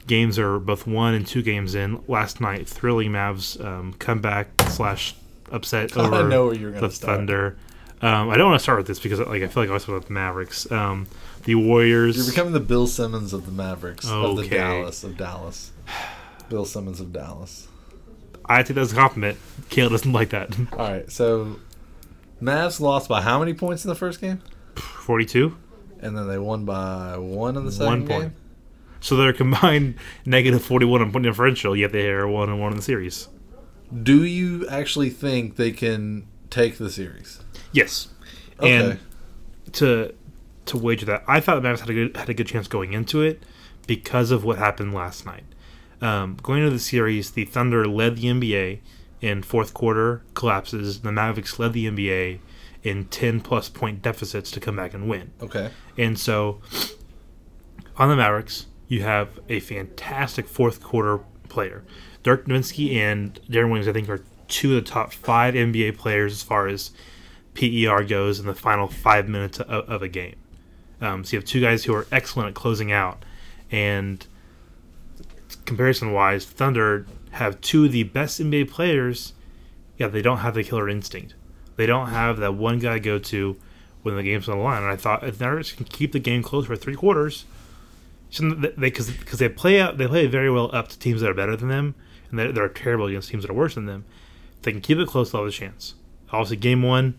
[0.07, 2.01] games are both one and two games in.
[2.07, 5.13] Last night, thrilling Mavs um, comeback slash
[5.51, 7.17] upset over know where you're the start.
[7.17, 7.57] Thunder.
[8.01, 9.83] Um, I don't want to start with this because like I feel like I always
[9.83, 10.71] talk about the Mavericks.
[10.71, 11.07] Um,
[11.45, 12.17] the Warriors.
[12.17, 15.71] You're becoming the Bill Simmons of the Mavericks of the Dallas of Dallas.
[16.49, 17.67] Bill Simmons of Dallas.
[18.47, 19.37] I take that as a compliment.
[19.69, 20.55] Kale doesn't like that.
[20.73, 21.59] All right, so
[22.41, 24.41] Mavs lost by how many points in the first game?
[24.75, 25.57] Forty-two.
[26.01, 28.21] And then they won by one in the second One point.
[28.23, 28.35] game.
[28.99, 31.75] So they're combined negative forty-one on point differential.
[31.75, 33.29] Yet they are one and one in the series.
[34.03, 37.39] Do you actually think they can take the series?
[37.71, 38.09] Yes.
[38.59, 38.75] Okay.
[38.75, 38.99] And
[39.73, 40.13] to
[40.65, 42.93] to wager that, I thought the Mavs had a good had a good chance going
[42.93, 43.43] into it
[43.87, 45.43] because of what happened last night.
[46.01, 48.79] Um, going into the series, the Thunder led the NBA
[49.21, 51.01] in fourth quarter collapses.
[51.01, 52.39] The Mavericks led the NBA
[52.83, 55.31] in ten plus point deficits to come back and win.
[55.41, 55.71] okay.
[55.97, 56.61] And so
[57.97, 61.83] on the Mavericks, you have a fantastic fourth quarter player.
[62.23, 66.33] Dirk Nowitzki and Deron Williams, I think, are two of the top five NBA players
[66.33, 66.91] as far as
[67.53, 70.35] PER goes in the final five minutes of, of a game.
[71.01, 73.23] Um, so you have two guys who are excellent at closing out.
[73.71, 74.25] And
[75.65, 79.33] comparison wise, Thunder have two of the best NBA players,
[79.97, 81.33] yeah, they don't have the killer instinct.
[81.75, 83.57] They don't have that one guy go to
[84.03, 84.83] when the game's on the line.
[84.83, 87.45] And I thought if Thunder can keep the game close for three quarters,
[88.29, 91.55] because because they play out they play very well up to teams that are better
[91.55, 91.95] than them,
[92.29, 94.05] and they're, they're terrible against teams that are worse than them.
[94.57, 95.95] If they can keep it close, they'll have a chance.
[96.31, 97.17] Obviously, game one,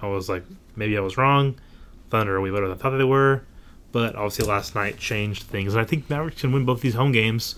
[0.00, 0.44] I was like
[0.76, 1.58] maybe I was wrong.
[2.14, 3.42] Thunder We better than thought they were,
[3.90, 7.10] but obviously last night changed things, and I think Mavericks can win both these home
[7.10, 7.56] games,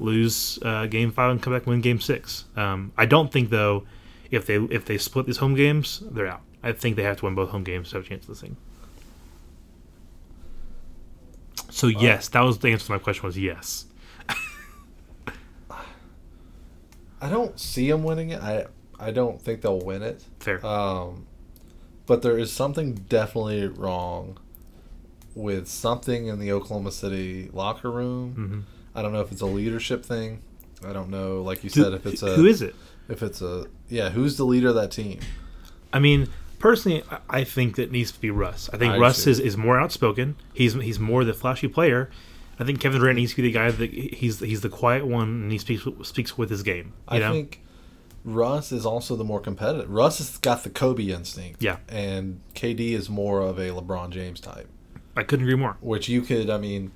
[0.00, 2.46] lose uh, game five and come back and win game six.
[2.56, 3.84] Um, I don't think though
[4.32, 6.40] if they if they split these home games, they're out.
[6.64, 8.40] I think they have to win both home games to have a chance of this
[8.40, 8.56] thing.
[11.70, 13.24] So yes, that was the answer to my question.
[13.24, 13.84] Was yes.
[17.20, 18.42] I don't see them winning it.
[18.42, 18.66] I
[18.98, 20.24] I don't think they'll win it.
[20.40, 20.66] Fair.
[20.66, 21.28] Um,
[22.06, 24.38] but there is something definitely wrong
[25.34, 28.66] with something in the Oklahoma City locker room.
[28.66, 28.98] Mhm.
[28.98, 30.40] I don't know if it's a leadership thing.
[30.86, 32.74] I don't know, like you Who- said, if it's a who is it?
[33.08, 35.20] if it's a yeah, who's the leader of that team?
[35.92, 38.68] I mean, personally, I- think that needs to be Russ.
[38.72, 39.30] I think I Russ see.
[39.30, 40.36] is, is more outspoken.
[40.54, 42.10] He's he's more the flashy player.
[42.58, 45.28] I think Kevin Durant needs to be the guy that he's he's the quiet one
[45.28, 46.92] and he speaks speaks with his game.
[47.10, 47.60] You I know, think
[48.24, 49.90] Russ is also the more competitive.
[49.90, 51.62] Russ has got the Kobe instinct.
[51.62, 51.78] Yeah.
[51.88, 54.68] And KD is more of a LeBron James type,
[55.16, 55.76] I couldn't agree more.
[55.80, 56.92] which you could, I mean,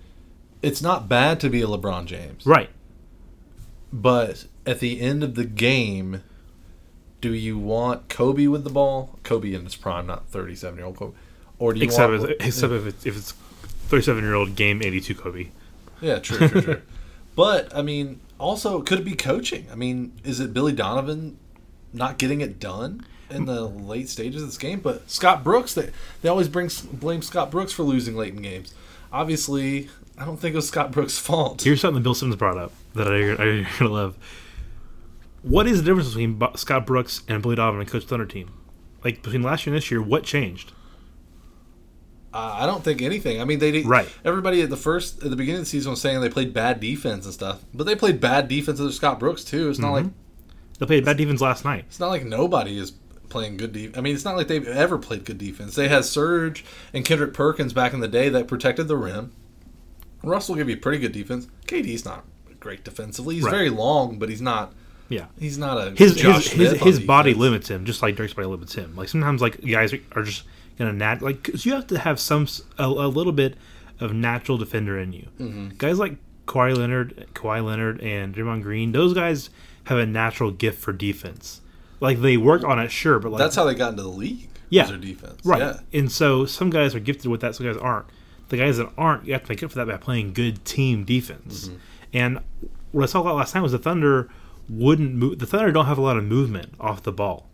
[0.62, 2.47] it's not bad to be a LeBron James.
[2.47, 2.71] Right.
[3.93, 6.23] But at the end of the game,
[7.21, 9.19] do you want Kobe with the ball?
[9.23, 11.17] Kobe in his prime, not 37 year old Kobe.
[11.59, 12.31] Or do you Except want.
[12.31, 13.33] if, except if it's, if it's
[13.89, 15.49] thirty seven year old game eighty two Kobe.
[16.03, 16.83] Yeah, true, true, true.
[17.35, 19.66] but, I mean, also, could it be coaching?
[19.70, 21.38] I mean, is it Billy Donovan
[21.92, 24.81] not getting it done in the late stages of this game?
[24.81, 25.90] But Scott Brooks, they,
[26.22, 28.75] they always bring blame Scott Brooks for losing late in games.
[29.12, 31.62] Obviously, I don't think it was Scott Brooks' fault.
[31.62, 34.16] Here's something Bill Simmons brought up that I, I gonna love.
[35.42, 38.53] What is the difference between Scott Brooks and Billy Donovan and Coach Thunder team?
[39.05, 40.72] Like between last year and this year, what changed?
[42.37, 43.40] I don't think anything.
[43.40, 44.09] I mean, they did, Right.
[44.25, 46.81] Everybody at the first at the beginning of the season was saying they played bad
[46.81, 49.70] defense and stuff, but they played bad defense under Scott Brooks too.
[49.70, 50.07] It's not mm-hmm.
[50.07, 51.85] like They played bad defense last night.
[51.87, 52.92] it's not like nobody is
[53.29, 53.99] playing good defense.
[53.99, 55.75] I mean, it's not like they've ever played good defense.
[55.75, 59.33] They had Serge and Kendrick Perkins back in the day that protected the rim.
[60.22, 61.49] Russell give you pretty good defense.
[61.66, 62.25] KD's not
[62.59, 63.37] great defensively.
[63.37, 63.51] He's Right.
[63.51, 64.72] very long, but he's not.
[65.09, 65.27] Yeah.
[65.38, 68.75] He's not a his his his, his body limits him, just like Dirk's body limits
[68.75, 68.96] him.
[68.96, 70.27] Like sometimes, like guys are, are
[70.79, 72.47] gonna nat like 'cause you have to have some
[72.79, 73.57] a little bit
[74.01, 75.29] of natural defender in you.
[75.41, 75.69] Mm-hmm.
[75.79, 79.51] Guys like Kawhi Leonard, Kawhi Leonard, and Draymond Green, those guys
[79.85, 81.61] have a natural gift for defense.
[82.01, 84.49] Like they work on it, sure, but like That's how they got into the league.
[84.69, 84.87] Yeah.
[84.87, 85.41] their defense.
[85.45, 85.61] right.
[85.61, 85.79] Yeah.
[85.93, 88.07] And so some guys are gifted with that, some guys aren't.
[88.49, 91.05] The guys that aren't, you have to make up for that by playing good team
[91.05, 91.69] defense.
[91.69, 91.77] Mm-hmm.
[92.12, 92.41] And
[92.93, 94.29] what I saw a lot last time was the Thunder
[94.69, 95.39] wouldn't move.
[95.39, 97.49] The Thunder don't have a lot of movement off the ball.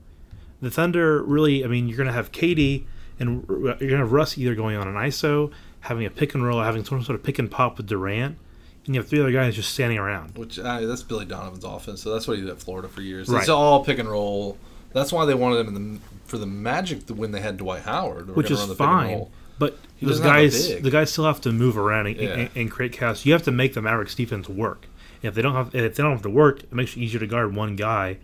[0.61, 2.85] The Thunder really, I mean, you're going to have KD
[3.18, 6.62] and you're to have Russ either going on an ISO, having a pick and roll,
[6.62, 8.37] having some sort of pick and pop with Durant,
[8.87, 10.37] and you have three other guys just standing around.
[10.37, 12.03] Which uh, that's Billy Donovan's offense.
[12.03, 13.29] So that's what he did at Florida for years.
[13.29, 13.40] Right.
[13.40, 14.59] It's all pick and roll.
[14.92, 18.35] That's why they wanted him in the for the Magic when they had Dwight Howard,
[18.35, 19.27] which is the fine.
[19.59, 22.16] But He those doesn't have a guys, the guys still have to move around and,
[22.16, 22.29] Yeah.
[22.31, 23.25] and, and create chaos.
[23.25, 24.87] You have to make the Mavericks defense work.
[25.22, 27.20] And if they don't have, if they don't have to work, it makes it easier
[27.20, 28.18] to guard one guy.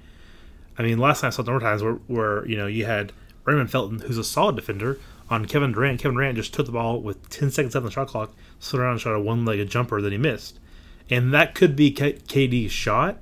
[0.76, 3.12] I mean, last time I saw were times where, where you know you had
[3.48, 4.98] Raymond Felton, who's a solid defender,
[5.30, 6.00] on Kevin Durant.
[6.00, 8.80] Kevin Durant just took the ball with 10 seconds left on the shot clock, stood
[8.80, 10.58] around and shot a one-legged jumper that he missed.
[11.10, 13.18] And that could be K- KD's shot,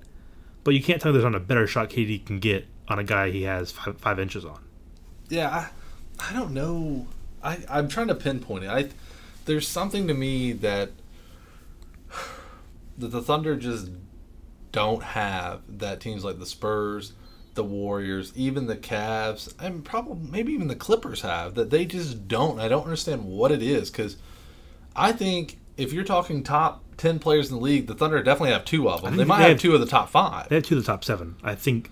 [0.65, 3.05] but you can't tell me there's not a better shot KD can get on a
[3.05, 4.61] guy he has five, five inches on.
[5.29, 5.69] Yeah, I,
[6.19, 7.07] I don't know.
[7.43, 8.71] I I'm trying to pinpoint it.
[8.71, 8.89] I
[9.45, 10.91] there's something to me that
[12.99, 13.91] that the Thunder just
[14.73, 17.12] don't have that teams like the Spurs,
[17.57, 22.29] the Warriors, even the Cavs, and probably maybe even the Clippers have that they just
[22.29, 22.61] don't.
[22.61, 24.16] I don't understand what it is because
[24.95, 28.64] I think if you're talking top ten players in the league, the Thunder definitely have
[28.64, 29.16] two of them.
[29.16, 30.49] They might they have have- two of the top five.
[30.49, 31.37] They have two of the top seven.
[31.42, 31.90] I think.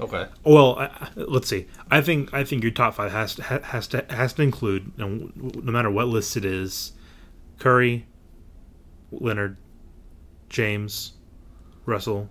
[0.00, 0.26] Okay.
[0.44, 1.66] Well, I, let's see.
[1.90, 5.30] I think I think your top five has to has to has to include no
[5.72, 6.92] matter what list it is,
[7.58, 8.06] Curry,
[9.10, 9.56] Leonard,
[10.48, 11.14] James,
[11.86, 12.28] Russell,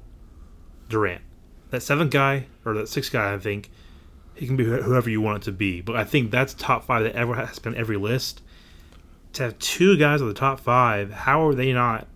[0.88, 1.22] Durant.
[1.70, 3.70] That seventh guy or that sixth guy, I think
[4.36, 5.82] he can be whoever you want it to be.
[5.82, 8.42] But I think that's top five that ever has been every list.
[9.34, 12.08] To have two guys of the top five, how are they not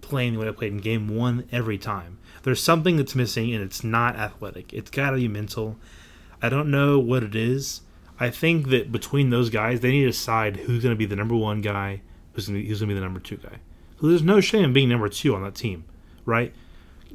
[0.00, 2.18] playing the way they played in game one every time?
[2.42, 4.72] There's something that's missing, and it's not athletic.
[4.72, 5.76] It's got to be mental.
[6.40, 7.82] I don't know what it is.
[8.18, 11.16] I think that between those guys, they need to decide who's going to be the
[11.16, 12.02] number one guy,
[12.32, 13.58] who's going to be, who's going to be the number two guy.
[14.00, 15.84] So there's no shame in being number two on that team,
[16.24, 16.52] right?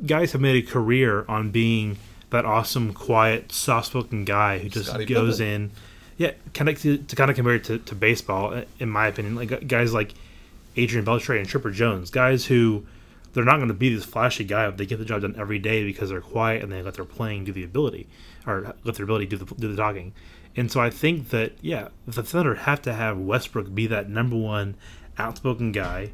[0.06, 1.98] Guys have made a career on being
[2.30, 5.54] that awesome, quiet, soft-spoken guy who just Scottie goes Pippen.
[5.54, 5.72] in.
[6.18, 9.36] Yeah, kind of to, to kind of compare it to, to baseball, in my opinion,
[9.36, 10.14] like guys like
[10.76, 12.86] Adrian Beltre and Chipper Jones, guys who
[13.34, 15.60] they're not going to be this flashy guy, but they get the job done every
[15.60, 18.08] day because they're quiet and they let their playing do the ability,
[18.48, 20.14] or let their ability do the do the talking.
[20.56, 24.36] And so I think that yeah, the Thunder have to have Westbrook be that number
[24.36, 24.76] one
[25.20, 26.12] outspoken guy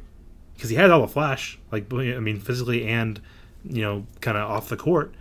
[0.54, 3.20] because he has all the flash, like I mean, physically and
[3.64, 5.14] you know, kind of off the court.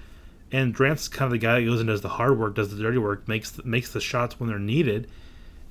[0.52, 2.82] And Durant's kind of the guy that goes and does the hard work, does the
[2.82, 5.10] dirty work, makes the, makes the shots when they're needed.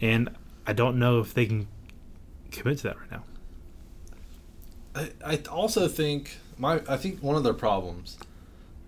[0.00, 0.30] And
[0.66, 1.68] I don't know if they can
[2.50, 3.22] commit to that right now.
[4.94, 8.18] I, I also think my I think one of their problems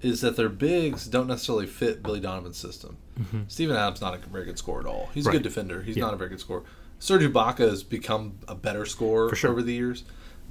[0.03, 2.97] is that their bigs don't necessarily fit Billy Donovan's system.
[3.18, 3.42] Mm-hmm.
[3.49, 5.09] Steven Adams not a very good scorer at all.
[5.14, 5.81] He's a good defender.
[5.83, 6.05] He's Yeah.
[6.05, 6.62] not a very good scorer.
[6.99, 9.51] Serge Ibaka has become a better scorer sure.
[9.51, 10.05] over the years,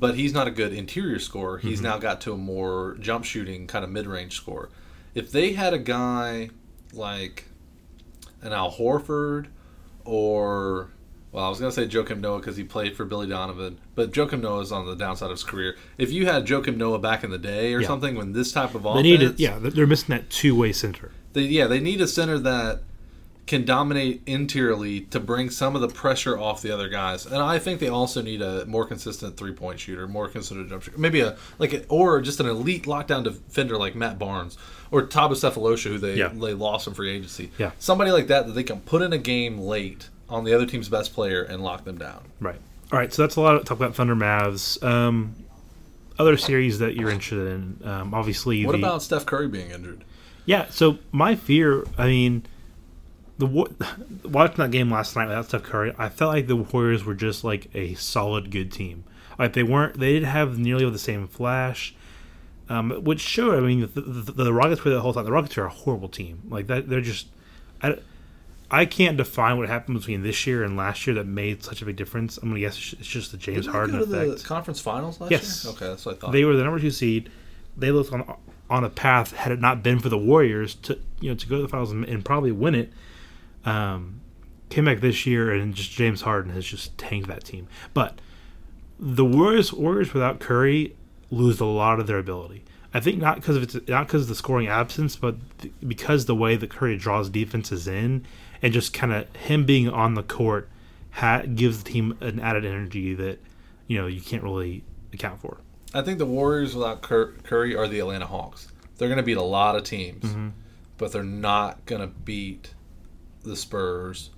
[0.04, 1.58] but he's not a good interior scorer.
[1.60, 1.88] He's Mm-hmm.
[1.88, 4.70] now got to a more jump shooting kind of mid range score.
[5.16, 6.50] If they had a guy
[6.92, 7.46] like
[8.42, 9.48] an Al Horford
[10.06, 10.90] or
[11.32, 14.42] well, I was gonna say Joakim Noah because he played for Billy Donovan, but Joakim
[14.42, 15.76] Noah is on the downside of his career.
[15.98, 17.88] If you had Joakim Noah back in the day or Yeah.
[17.88, 19.40] something, when this type of They offense, need it.
[19.40, 21.12] Yeah, they're- they're missing that two way center.
[21.34, 22.82] they, yeah, they need a center that
[23.46, 27.26] can dominate interiorly to bring some of the pressure off the other guys.
[27.26, 30.84] And I think they also need a more consistent three point shooter, more consistent jump
[30.84, 34.58] shooter, maybe a like a, or just an elite lockdown defender like Matt Barnes
[34.92, 36.30] or Thabo Sefolosha, who they Yeah.
[36.30, 37.52] they lost in free agency.
[37.58, 37.72] Yeah.
[37.80, 40.88] somebody like that that they can put in a game late on the other team's
[40.88, 42.24] best player and lock them down.
[42.40, 42.60] Right.
[42.94, 43.12] All right.
[43.14, 44.82] So that's a lot of talk about Thunder Mavs.
[44.82, 45.36] Um,
[46.18, 48.66] other series that you're interested in, um, obviously.
[48.66, 50.06] What the, about Steph Curry being injured?
[50.46, 50.68] Yeah.
[50.70, 52.44] So my fear, I mean,
[53.48, 57.14] the watching that game last night without Steph Curry, I felt like the Warriors were
[57.16, 59.04] just like a solid, good team.
[59.40, 61.96] Like they weren't, they didn't have nearly the same flash.
[62.70, 63.58] Um, which showed.
[63.58, 65.26] I mean, the, the, the Rockets were the whole time.
[65.26, 66.44] The Rockets are a horrible team.
[66.50, 67.28] Like that, they're just.
[67.82, 67.98] I,
[68.72, 71.86] I can't define what happened between this year and last year that made such a
[71.86, 72.38] big difference.
[72.38, 74.42] I'm gonna guess it's just the James Didn't they Harden go to effect.
[74.42, 75.66] the conference finals last Yes.
[75.66, 75.74] year?
[75.74, 76.32] Okay, that's what I thought.
[76.32, 77.30] They were the number two seed.
[77.78, 78.34] They looked on
[78.70, 81.58] on a path had it not been for the Warriors to you know to go
[81.58, 82.92] to the finals and, and probably win it.
[83.66, 84.20] Um,
[84.70, 87.68] came back this year and just James Harden has just tanked that team.
[87.94, 88.20] But
[89.00, 90.96] the Warriors Warriors without Curry
[91.30, 92.64] lose a lot of their ability.
[92.94, 96.26] I think not because of it's not because of the scoring absence, but th- because
[96.26, 98.26] the way that Curry draws defenses in
[98.62, 100.70] and just kind of him being on the court
[101.12, 103.40] ha- gives the team an added energy that
[103.88, 105.58] you know you can't really account for.
[105.94, 108.68] I think the Warriors without Cur- Curry are the Atlanta Hawks.
[108.98, 110.50] They're going to beat a lot of teams, Mm-hmm.
[110.98, 112.73] but they're not going to beat
[113.44, 114.30] the Spurs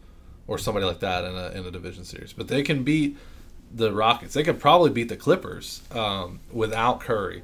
[0.48, 2.34] or somebody like that in a in a division series.
[2.34, 3.18] But they can beat
[3.74, 4.34] the Rockets.
[4.34, 7.44] They could probably beat the Clippers um, without Curry.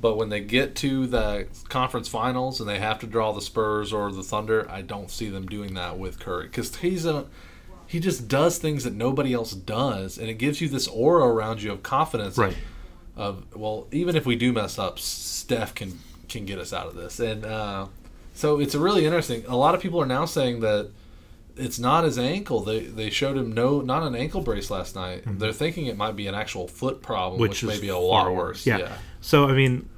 [0.00, 3.92] But when they get to the conference finals and they have to draw the Spurs
[3.92, 7.26] or the Thunder, I don't see them doing that with Curry because he's a
[7.88, 11.62] he just does things that nobody else does, and it gives you this aura around
[11.62, 12.36] you of confidence.
[12.36, 12.56] Right.
[13.16, 15.98] Of well, even if we do mess up, Steph can
[16.28, 17.86] can get us out of this, and uh,
[18.38, 19.44] so it's a really interesting.
[19.46, 20.90] A lot of people are now saying that
[21.56, 22.60] it's not his ankle.
[22.60, 25.24] They they showed him no not an ankle brace last night.
[25.26, 27.66] They're thinking it might be an actual foot problem, which, Mm-hmm.
[27.66, 28.64] which, may be a lot worse.
[28.64, 28.78] Yeah.
[28.78, 28.98] yeah.
[29.20, 29.88] So I mean,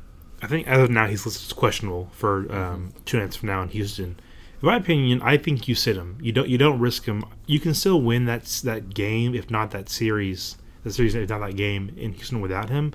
[0.40, 3.60] I think as of now he's listed as questionable for um, two nights from now
[3.60, 4.18] in Houston,
[4.62, 6.16] In my opinion, I think you sit him.
[6.22, 6.48] You don't.
[6.48, 7.24] You don't risk him.
[7.46, 10.56] You can still win that that game, if not that series.
[10.82, 12.94] The series, if not that game in Houston without him.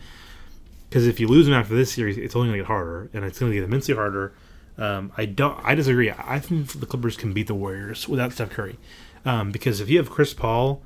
[0.89, 3.23] Because if you lose him after this series, it's only going to get harder, and
[3.23, 4.33] it's going to get immensely harder.
[4.77, 5.57] Um, I don't.
[5.63, 6.11] I disagree.
[6.11, 8.77] I think the Clippers can beat the Warriors without Steph Curry,
[9.23, 10.81] um, because if you have Chris Paul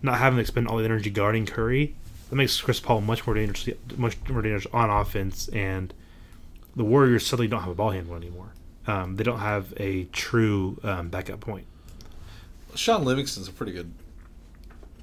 [0.00, 1.94] not having to expend all the energy guarding Curry,
[2.30, 5.92] that makes Chris Paul much more dangerous, much more dangerous on offense, and
[6.74, 8.52] the Warriors suddenly don't have a ball handler anymore.
[8.86, 11.66] Um, they don't have a true um, backup point.
[12.74, 13.92] Shaun Livingston's a pretty good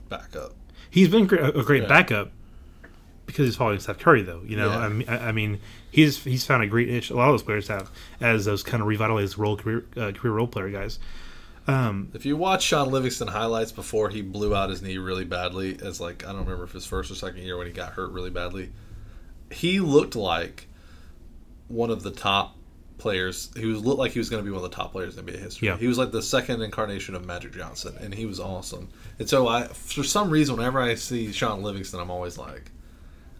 [0.09, 0.53] backup.
[0.89, 1.87] He's been a great Yeah.
[1.87, 2.31] backup
[3.27, 4.41] because he's following Steph Curry, though.
[4.45, 4.77] You know, Yeah.
[4.79, 5.59] I, mean, I, I mean,
[5.91, 7.09] he's he's found a great niche.
[7.09, 10.33] A lot of those players have as those kind of revitalized role career uh, career
[10.33, 10.99] role player guys.
[11.67, 15.77] Um, If you watch Shaun Livingston highlights before he blew out his knee really badly,
[15.83, 18.11] as like I don't remember if his first or second year when he got hurt
[18.11, 18.71] really badly,
[19.51, 20.67] he looked like
[21.67, 22.55] one of the top
[22.97, 23.51] players.
[23.55, 25.25] He was looked like he was going to be one of the top players in
[25.25, 25.67] NBA history.
[25.67, 25.77] Yeah.
[25.77, 28.89] He was like the second incarnation of Magic Johnson, and he was awesome.
[29.19, 32.71] And so I, for some reason, whenever I see Shaun Livingston, I'm always like,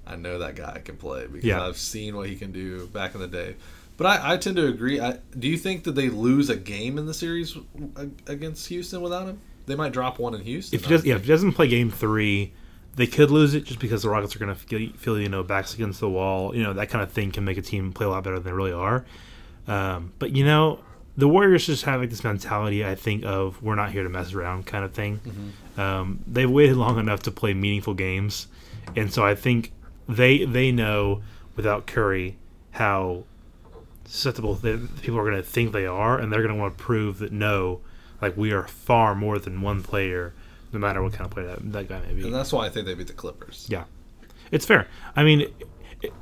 [0.10, 1.66] I know that guy can play because Yeah.
[1.66, 3.55] I've seen what he can do back in the day.
[3.97, 4.99] But I, I tend to agree.
[4.99, 7.57] I, do you think that they lose a game in the series
[8.28, 9.39] against Houston without him?
[9.66, 10.80] They might drop one in Houston.
[10.80, 12.53] if he does, yeah, if he doesn't play Game Three,
[12.95, 15.74] they could lose it just because the Rockets are going to feel, you know, backs
[15.76, 16.55] against the wall.
[16.55, 18.45] You know, that kind of thing can make a team play a lot better than
[18.45, 19.05] they really are.
[19.68, 20.80] Um, but you know,
[21.18, 22.84] the Warriors just have like this mentality.
[22.86, 25.20] I think of we're not here to mess around kind of thing.
[25.78, 28.47] Um, they've waited long enough to play meaningful games,
[28.95, 29.72] and so I think
[30.10, 31.22] they they know
[31.55, 32.38] without Curry
[32.72, 33.24] how
[34.05, 36.84] susceptible that people are going to think they are, and they're going to want to
[36.84, 37.80] prove that no,
[38.22, 40.34] like we are far more than one player,
[40.74, 42.24] no matter what kind of player that, that guy may be.
[42.24, 43.68] and that's why I think they beat the Clippers.
[43.70, 43.84] Yeah,
[44.51, 44.88] it's fair.
[45.16, 45.53] I mean, it-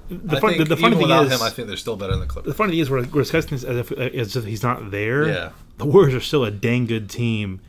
[0.10, 2.22] the, I fun, the, the funny thing is, him, I think they're still better than
[2.22, 2.52] the Clippers.
[2.52, 5.28] the funny thing is, we're, we're discussing this as if, as if he's not there.
[5.28, 5.50] Yeah.
[5.78, 7.62] The Warriors are still a dang good team,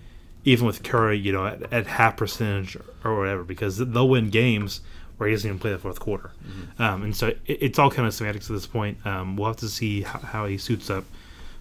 [0.42, 4.80] even with Curry, you know, at, at half percentage or whatever, because they'll win games
[5.18, 6.30] where he doesn't even play the fourth quarter.
[6.46, 6.82] Mm-hmm.
[6.82, 9.04] Um, and so it, it's all kind of semantics at this point.
[9.06, 11.04] Um, we'll have to see how, how he suits up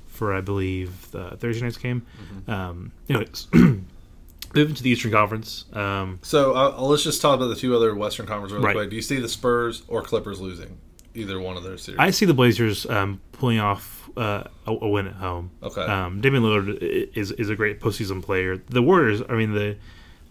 [0.08, 2.06] for, I believe, the Thursday night's game.
[2.46, 2.52] Mm-hmm.
[2.52, 5.66] Um, anyways, moving to the Eastern Conference.
[5.74, 8.76] Um, So uh, let's just talk about the two other Western Conference really Right.
[8.76, 8.90] quick.
[8.90, 10.78] Do you see the Spurs or Clippers losing
[11.14, 12.00] either one of their series?
[12.00, 15.52] I see the Blazers um, pulling off uh, a, a win at home.
[15.62, 15.82] Okay.
[15.82, 16.78] Um, Damian Lillard
[17.16, 18.58] is is a great postseason player.
[18.58, 19.78] The Warriors, I mean the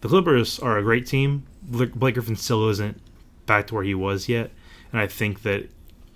[0.01, 1.45] the Clippers are a great team.
[1.63, 3.01] Blake Griffin still isn't
[3.47, 4.51] back to where he was yet,
[4.93, 5.69] and I think that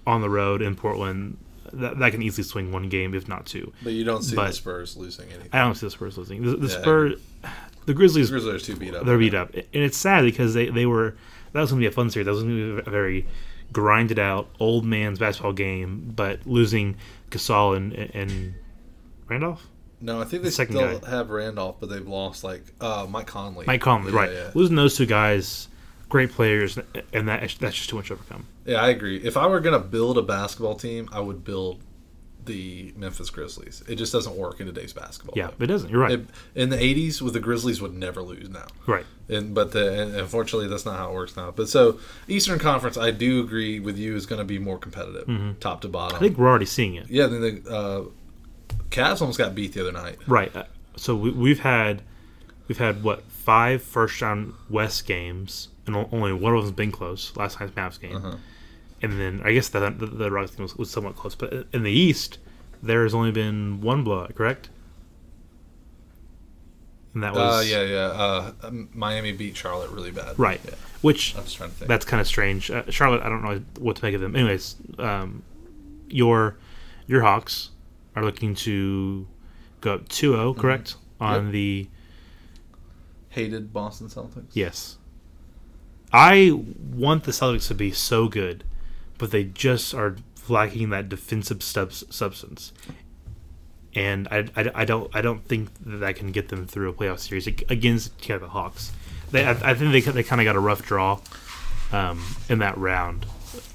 [0.07, 1.37] on the road in Portland,
[1.72, 3.72] that, that can easily swing one game if not two.
[3.83, 5.49] but you don't see the Spurs losing anything.
[5.53, 6.43] I don't see the Spurs losing.
[6.43, 7.20] The, the Yeah, Spurs,
[7.87, 9.05] the Grizzlies, The Grizzlies are too beat up.
[9.07, 11.16] they're beat up, and it's sad because they they were
[11.53, 12.26] that was going to be a fun series.
[12.26, 13.26] That was going to be a very
[13.72, 16.97] grinded out old man's basketball game, but losing
[17.31, 18.55] Gasol and and
[19.28, 19.64] Randolph,
[20.01, 21.11] No, I think they second still guy.
[21.11, 23.64] have Randolph, but they've lost like uh, Mike Conley.
[23.66, 24.33] Mike Conley, Yeah, right?
[24.33, 24.51] Yeah.
[24.55, 25.68] Losing those two guys,
[26.11, 26.78] great players,
[27.14, 28.46] and that that's just too much to overcome.
[28.66, 29.16] yeah, I agree.
[29.24, 31.80] If I were gonna build a basketball team, I would build
[32.46, 33.82] the Memphis Grizzlies.
[33.86, 35.34] It just doesn't work in today's basketball.
[35.36, 35.90] Yeah, it doesn't.
[35.90, 36.12] You're right.
[36.12, 38.66] It- in the '80s, with the Grizzlies would never lose now.
[38.86, 39.04] right.
[39.28, 41.50] And but the, and unfortunately, that's not how it works now.
[41.52, 45.61] But so Eastern Conference, I do agree with you, is going to be more competitive,
[45.61, 46.16] top to bottom.
[46.16, 46.24] Mm-hmm.
[46.24, 47.08] I think we're already seeing it.
[47.08, 48.04] yeah, then the uh,
[48.90, 50.16] Cavs almost got beat the other night.
[50.26, 50.50] Right.
[50.96, 52.02] So we, we've had
[52.66, 57.36] we've had what five first round West games, and only one of them's been close.
[57.36, 58.36] Last night's Mavs game, Uh-huh.
[59.03, 61.34] and then I guess the the, the Rockets game was, was somewhat close.
[61.34, 62.38] But in the East,
[62.82, 64.70] there has only been one blowout, correct?
[67.14, 67.97] And that was Uh, yeah, yeah.
[68.07, 70.38] Uh, um, Miami beat Charlotte really bad.
[70.38, 70.61] right.
[70.64, 71.88] Yeah, Which I was trying to think.
[71.88, 72.70] that's kind of strange.
[72.70, 74.36] Uh, Charlotte, I don't know what to make of them.
[74.36, 75.43] Anyways, um,
[76.09, 76.57] your
[77.09, 77.70] your Hawks
[78.14, 79.26] are looking to
[79.80, 80.97] go up 2-0, correct?
[81.20, 81.47] On Mm-hmm.
[81.47, 81.53] Yep.
[81.53, 81.88] the
[83.30, 84.47] Hated Boston Celtics.
[84.53, 84.97] yes.
[86.12, 86.61] I
[86.92, 88.64] want the Celtics to be so good,
[89.18, 90.16] but they just are
[90.48, 92.72] lacking that defensive subs- substance.
[93.94, 96.92] And I, I, I don't I don't think that, that can get them through a
[96.92, 98.92] playoff series against yeah, the Hawks.
[99.30, 101.20] They I, I think they they kind of got a rough draw
[101.92, 103.26] um, in that round,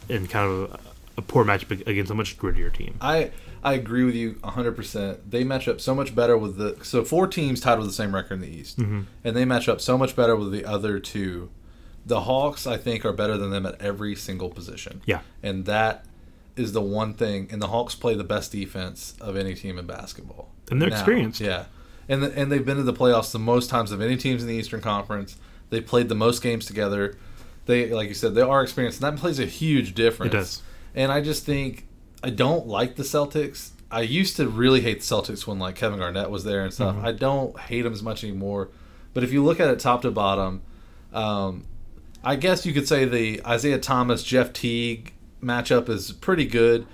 [0.09, 0.79] and kind of a,
[1.17, 2.95] a poor matchup against a much grittier team.
[3.01, 3.31] I
[3.65, 5.17] I agree with you 100%.
[5.27, 8.13] They match up so much better with the so four teams tied with the same
[8.13, 8.77] record in the East.
[8.77, 9.01] Mm-hmm.
[9.23, 11.49] And they match up so much better with the other two.
[12.05, 15.01] The Hawks I think are better than them at every single position.
[15.05, 15.21] Yeah.
[15.41, 16.05] And that
[16.55, 19.85] is the one thing and the Hawks play the best defense of any team in
[19.85, 20.51] basketball.
[20.69, 21.41] And they're Now, experienced.
[21.41, 21.65] Yeah.
[22.07, 24.47] And the, and they've been to the playoffs the most times of any teams in
[24.47, 25.37] the Eastern Conference.
[25.69, 27.17] They played the most games together.
[27.65, 30.33] They like you said they are experienced and that plays a huge difference.
[30.33, 30.61] It does.
[30.93, 31.87] And I just think
[32.23, 33.71] I don't like the Celtics.
[33.91, 36.95] I used to really hate the Celtics when like Kevin Garnett was there and stuff.
[36.95, 37.05] Mm-hmm.
[37.05, 38.69] I don't hate them as much anymore.
[39.13, 40.61] But if you look at it top to bottom,
[41.13, 41.65] um,
[42.25, 45.13] I guess you could say the Isaiah Thomas Jeff Teague
[45.43, 46.85] matchup is pretty good,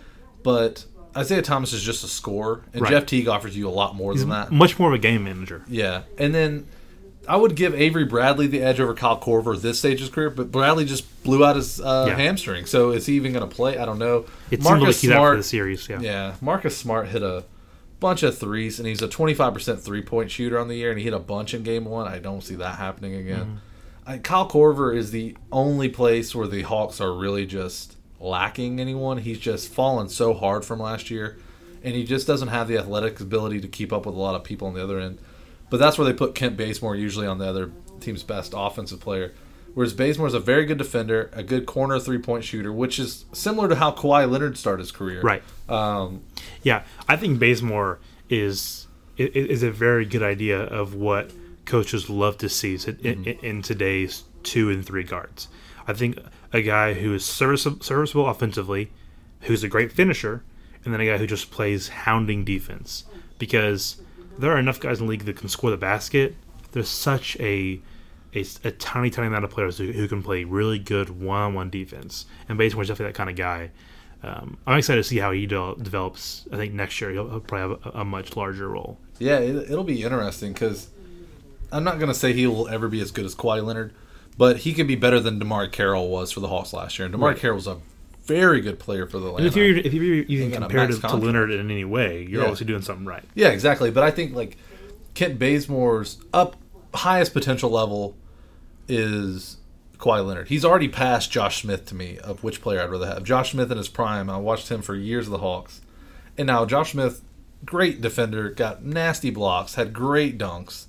[0.43, 2.91] but Isaiah Thomas is just a scorer, and Right.
[2.91, 4.51] Jeff Teague offers you a lot more than that.
[4.51, 5.63] Much more of a game manager.
[5.67, 6.67] Yeah, and then
[7.27, 10.09] I would give Avery Bradley the edge over Kyle Korver at this stage of his
[10.09, 12.15] career, but Bradley just blew out his uh, Yeah.
[12.15, 13.77] hamstring, so is he even going to play?
[13.77, 14.25] I don't know.
[14.49, 15.87] It seemed like he's for the series.
[15.87, 15.99] Yeah.
[16.01, 17.43] Yeah, Marcus Smart hit a
[17.99, 21.05] bunch of threes, and he's a 25% three point shooter on the year, and he
[21.05, 22.07] hit a bunch in game one.
[22.07, 23.61] I don't see that happening again.
[24.05, 29.19] I, Kyle Korver is the only place where the Hawks are really just lacking anyone.
[29.19, 31.37] He's just fallen so hard from last year,
[31.83, 34.43] and he just doesn't have the athletic ability to keep up with a lot of
[34.43, 35.19] people on the other end.
[35.69, 39.33] But that's where they put Kent Bazemore usually on the other team's best offensive player.
[39.73, 43.25] Whereas Bazemore is a very good defender, a good corner three point shooter, which is
[43.31, 45.21] similar to how Kawhi Leonard started his career.
[45.21, 45.43] Right.
[45.69, 46.23] Um,
[46.61, 47.99] Yeah, I think Bazemore
[48.29, 48.87] is
[49.17, 51.31] is a very good idea of what
[51.71, 55.47] coaches love to see in, in, in today's two and three guards.
[55.87, 56.19] I think
[56.51, 58.91] a guy who is serviceable, serviceable offensively,
[59.41, 60.43] who's a great finisher,
[60.83, 63.05] and then a guy who just plays hounding defense.
[63.39, 64.01] Because
[64.37, 66.35] there are enough guys in the league that can score the basket.
[66.73, 67.79] There's such a
[68.33, 72.25] a, a tiny, tiny amount of players who, who can play really good one-on-one defense,
[72.47, 73.71] and Bazemore's definitely that kind of guy.
[74.23, 76.47] Um, I'm excited to see how he de- develops.
[76.51, 78.97] I think next year he'll, he'll probably have a, a much larger role.
[79.19, 80.89] Yeah, it, it'll be interesting because
[81.71, 83.93] I'm not going to say he will ever be as good as Kawhi Leonard,
[84.37, 87.05] but he can be better than DeMarre Carroll was for the Hawks last year.
[87.07, 87.37] And DeMarre Right.
[87.37, 87.77] Carroll was a
[88.25, 90.67] very good player for the And if you're if you're even a
[91.19, 91.25] to.
[91.25, 92.47] Leonard in any way, you're Yeah.
[92.47, 93.23] obviously doing something right.
[93.35, 93.89] yeah, exactly.
[93.91, 94.57] But I think like
[95.15, 96.55] Kent Bazemore's up
[96.93, 98.15] highest potential level
[98.87, 99.57] is
[99.97, 100.49] Kawhi Leonard.
[100.49, 103.23] He's already passed Josh Smith to me of which player I'd rather have.
[103.23, 104.29] Josh Smith in his prime.
[104.29, 105.81] I watched him for years of the Hawks,
[106.37, 107.21] and now Josh Smith,
[107.65, 110.85] great defender, got nasty blocks, had great dunks,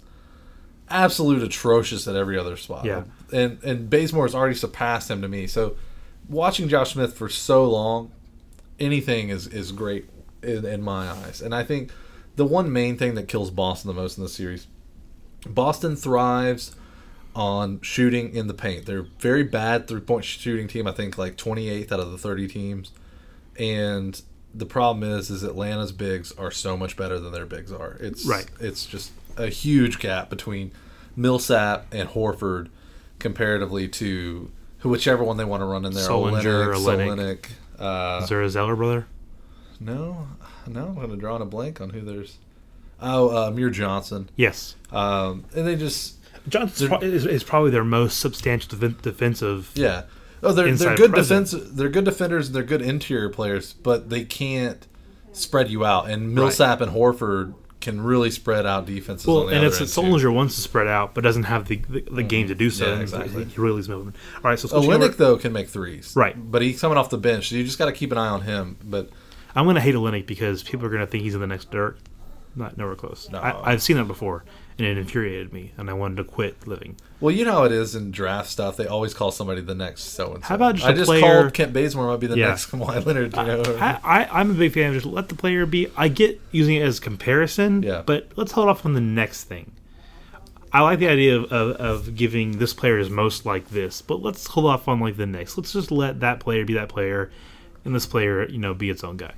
[0.92, 2.84] absolute atrocious at every other spot.
[2.84, 3.04] Yeah.
[3.32, 5.46] and and Bazemore has already surpassed him to me.
[5.46, 5.76] So
[6.28, 8.12] watching Josh Smith for so long,
[8.78, 10.08] anything is is great
[10.42, 11.40] in, in my eyes.
[11.40, 11.90] And I think
[12.36, 14.66] the one main thing that kills Boston the most in this series,
[15.46, 16.74] Boston thrives
[17.34, 18.86] on shooting in the paint.
[18.86, 20.86] They're very bad three point shooting team.
[20.86, 22.92] I think like 28th out of the 30 teams,
[23.58, 24.20] and
[24.54, 27.96] the problem is is Atlanta's bigs are so much better than their bigs are.
[28.00, 28.46] It's Right.
[28.60, 30.72] It's just a huge gap between
[31.16, 32.68] Millsap and Horford
[33.18, 34.50] comparatively to
[34.82, 36.08] whichever one they want to run in there.
[36.08, 37.46] Sullinger, Olynyk, Olynyk.
[37.78, 39.06] Uh, Is there a Zeller brother?
[39.80, 40.28] no,
[40.66, 42.38] no, I'm gonna draw on a blank on who there's.
[43.00, 44.30] Oh, uh, Amir Johnson.
[44.36, 44.76] Yes.
[44.92, 46.16] Um, and they just
[46.48, 49.70] Johnson is, is probably their most substantial defen- defensive.
[49.74, 50.02] yeah.
[50.44, 51.54] Oh, they're they're good defense.
[51.56, 52.48] They're good defenders.
[52.48, 54.86] and They're good interior players, but they can't
[55.32, 56.10] spread you out.
[56.10, 59.26] And Millsap and Horford can really spread out defenses.
[59.28, 59.84] on Well, and it's that.
[59.84, 62.86] Sullinger wants to spread out, but doesn't have the the, the game to do so.
[62.86, 62.96] Mm-hmm.
[62.96, 63.44] Yeah, exactly.
[63.44, 64.14] He really is moving.
[64.36, 66.34] All right, so Olynyk though can make threes, Right.
[66.50, 68.42] But he's coming off the bench, so you just got to keep an eye on
[68.42, 68.78] him.
[68.82, 69.10] But
[69.54, 71.70] I'm going to hate Olynyk because people are going to think he's in the next
[71.70, 71.98] Dirk.
[72.54, 73.28] Not nowhere close.
[73.30, 73.38] No.
[73.38, 74.44] I, I've seen that before,
[74.78, 76.96] and it infuriated me, and I wanted to quit living.
[77.20, 78.76] well, you know how it is in draft stuff.
[78.76, 80.48] They always call somebody the next so and so.
[80.48, 82.48] How about just I just player- called Kent Bazemore might be the Yeah.
[82.48, 83.36] next Kawhi Leonard.
[83.36, 85.88] You know, I, I, I'm a big fan of just let the player be.
[85.96, 88.02] I get using it as comparison, Yeah.
[88.04, 89.72] but let's hold off on the next thing.
[90.74, 94.22] I like the idea of, of, of giving this player is most like this, but
[94.22, 95.58] let's hold off on like the next.
[95.58, 97.30] Let's just let that player be that player,
[97.84, 99.34] and this player, you know, be its own guy.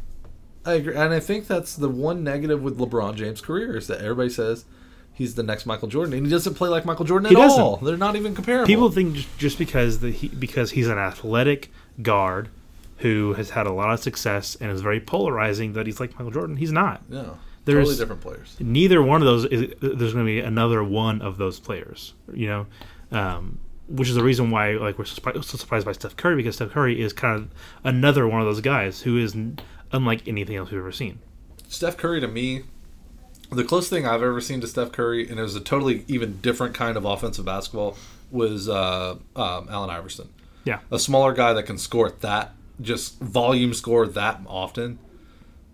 [0.64, 4.00] I agree, and I think that's the one negative with LeBron James' career is that
[4.00, 4.64] everybody says
[5.14, 7.76] he's the next Michael Jordan, and he doesn't play like Michael Jordan at all.
[7.78, 8.66] They're not even comparable.
[8.66, 11.70] People think just, because the, he, because he's an athletic
[12.02, 12.48] guard
[12.98, 16.30] who has had a lot of success and is very polarizing that he's like Michael
[16.30, 16.56] Jordan.
[16.56, 17.08] He's not.
[17.08, 18.56] no, There's- totally different players.
[18.60, 22.46] neither one of those is there's going to be another one of those players you
[22.46, 22.66] know
[23.10, 23.58] um,
[23.88, 27.00] which is the reason why like we're so surprised, by Steph Curry because Steph Curry
[27.00, 27.50] is kind of
[27.82, 29.36] another one of those guys who is
[29.92, 31.18] unlike anything else we've ever seen
[31.68, 32.62] Steph Curry to me,
[33.54, 36.38] the closest thing I've ever seen to Steph Curry, and it was a totally even
[36.40, 37.96] different kind of offensive basketball,
[38.30, 40.28] was uh, um, Allen Iverson.
[40.64, 44.98] yeah A smaller guy that can score that, just volume score that often.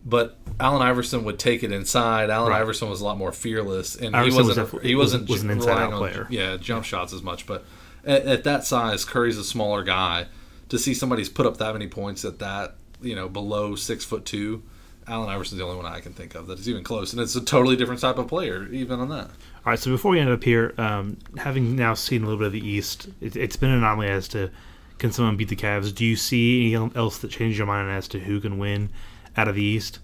[0.05, 2.31] But Allen Iverson would take it inside.
[2.31, 2.63] Allen Right.
[2.63, 5.43] Iverson was a lot more fearless, and Iverson he was wasn't a- he wasn't was
[5.43, 6.27] an relying inside-out on, player.
[6.31, 7.47] Yeah, jump shots as much.
[7.47, 7.65] But
[8.05, 10.27] at, at that size, Curry's a smaller guy.
[10.71, 14.25] To see somebody's put up that many points at that, you know, below six foot
[14.25, 14.63] two,
[15.11, 17.37] Allen Iverson's the only one I can think of that is even close, and it's
[17.37, 19.27] a totally different type of player, even on that.
[19.27, 22.47] all right so before we end up here um, having now seen a little bit
[22.47, 24.51] of the East it, it's been an anomaly as to
[24.99, 28.07] can someone beat the Cavs do you see anything else that changes your mind as
[28.09, 28.91] to who can win
[29.37, 29.99] out of the East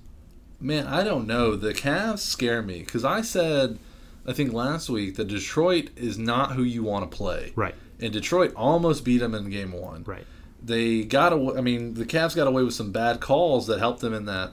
[0.59, 1.55] Man, I don't know.
[1.55, 3.79] The Cavs scare me because I said,
[4.27, 7.53] I think last week that Detroit is not who you want to play.
[7.55, 7.75] Right.
[8.01, 10.05] And Detroit almost beat them in game one.
[10.05, 10.25] Right.
[10.63, 11.59] They got away.
[11.59, 14.53] I mean, the Cavs got away with some bad calls that helped them in that.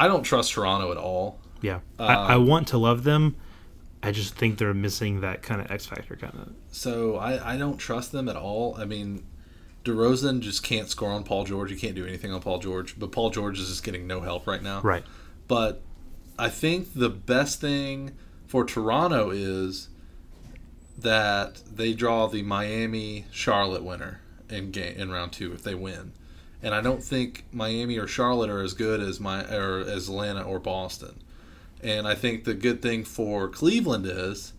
[0.00, 1.38] I don't trust Toronto at all.
[1.62, 1.80] Yeah.
[1.98, 3.36] I, I Um, want to love them.
[4.02, 6.52] I just think they're missing that kind of X factor kind of.
[6.70, 8.74] So I, I don't trust them at all.
[8.78, 9.24] I mean,
[9.84, 11.70] DeRozan just can't score on Paul George.
[11.70, 12.98] He can't do anything on Paul George.
[12.98, 14.80] But Paul George is just getting no help right now.
[14.80, 15.04] Right.
[15.48, 15.82] But
[16.38, 18.12] I think the best thing
[18.46, 19.88] for Toronto is
[20.96, 26.12] that they draw the Miami Charlotte winner in game in round two if they win.
[26.62, 30.42] And I don't think Miami or Charlotte are as good as my or as Atlanta
[30.42, 31.20] or Boston.
[31.82, 34.52] And I think the good thing for Cleveland is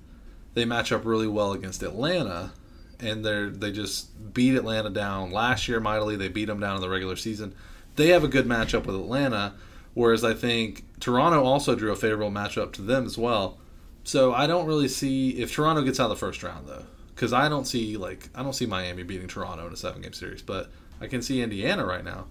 [0.54, 2.52] they match up really well against Atlanta,
[2.99, 6.16] and they they just beat Atlanta down last year mightily.
[6.16, 7.54] They beat them down in the regular season.
[7.95, 9.54] They have a good matchup with Atlanta,
[9.93, 13.60] whereas I think Toronto also drew a favorable matchup to them as well.
[14.04, 17.34] So I don't really see if Toronto gets out of the first round though, because
[17.34, 20.41] I don't see like I don't see Miami beating Toronto in a seven game series,
[20.41, 20.72] but
[21.02, 22.26] I can see Indiana right now.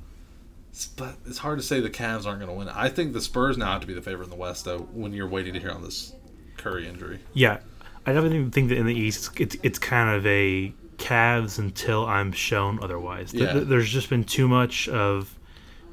[0.96, 2.68] But it's hard to say the Cavs aren't going to win.
[2.68, 4.78] I think the Spurs now have to be the favorite in the West though.
[4.92, 6.14] When you're waiting to hear on this
[6.56, 7.18] Curry injury.
[7.34, 7.58] Yeah.
[8.06, 12.30] I definitely think that in the East, it's, it's kind of a Cavs until I'm
[12.32, 13.34] shown otherwise.
[13.34, 13.52] Yeah.
[13.52, 15.36] th- There's just been too much of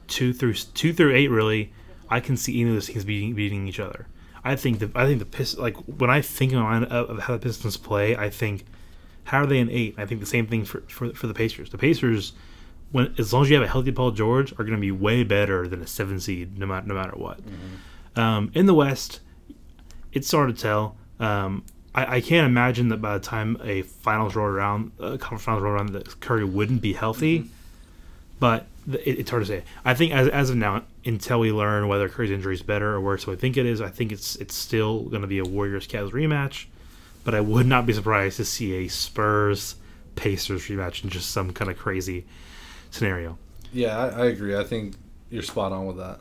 [0.08, 1.30] two through two through eight.
[1.30, 1.74] Really,
[2.10, 4.08] I can see either of those teams beating beating each other.
[4.44, 6.62] I think the I think the Pistons like when I think of,
[6.92, 8.66] of how the Pistons play, I think
[9.26, 9.96] how are they in eight?
[9.98, 11.70] I think the same thing for for, for the Pacers.
[11.70, 12.34] The Pacers,
[12.92, 15.24] when as long as you have a healthy Paul George, are going to be way
[15.24, 17.40] better than a seven seed, no matter no matter what.
[18.16, 19.20] Um, in the West,
[20.14, 20.96] it's hard to tell.
[21.20, 21.64] Um,
[21.94, 25.64] I, I can't imagine that by the time a finals roll around, a conference finals
[25.64, 27.50] roll around, that Curry wouldn't be healthy.
[28.40, 29.64] But th- it, it's hard to say.
[29.84, 33.02] I think as, as of now, until we learn whether Curry's injury is better or
[33.02, 33.82] worse, so I think it is.
[33.82, 36.66] I think it's it's still going to be a Warriors Cavs rematch.
[37.24, 39.76] But I would not be surprised to see a Spurs
[40.16, 42.26] Pacers rematch in just some kind of crazy
[42.98, 43.38] scenario.
[43.74, 44.56] Yeah, I, I agree.
[44.56, 44.96] I think
[45.30, 46.20] you're spot on with that.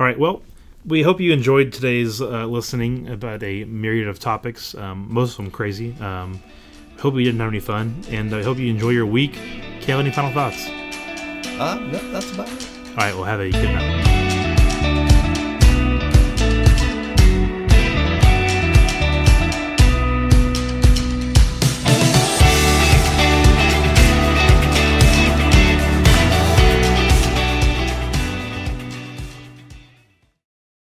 [0.00, 0.18] All right.
[0.18, 0.42] Well,
[0.86, 5.36] we hope you enjoyed today's uh, listening about a myriad of topics, um, most of
[5.36, 5.94] them crazy.
[6.00, 6.40] Um,
[6.98, 9.38] hope you didn't have any fun, and I hope you enjoy your week.
[9.80, 10.68] Cale, any final thoughts?
[11.58, 12.68] Uh, no, that's about it.
[12.90, 13.14] All right.
[13.14, 14.17] Well, have a good night.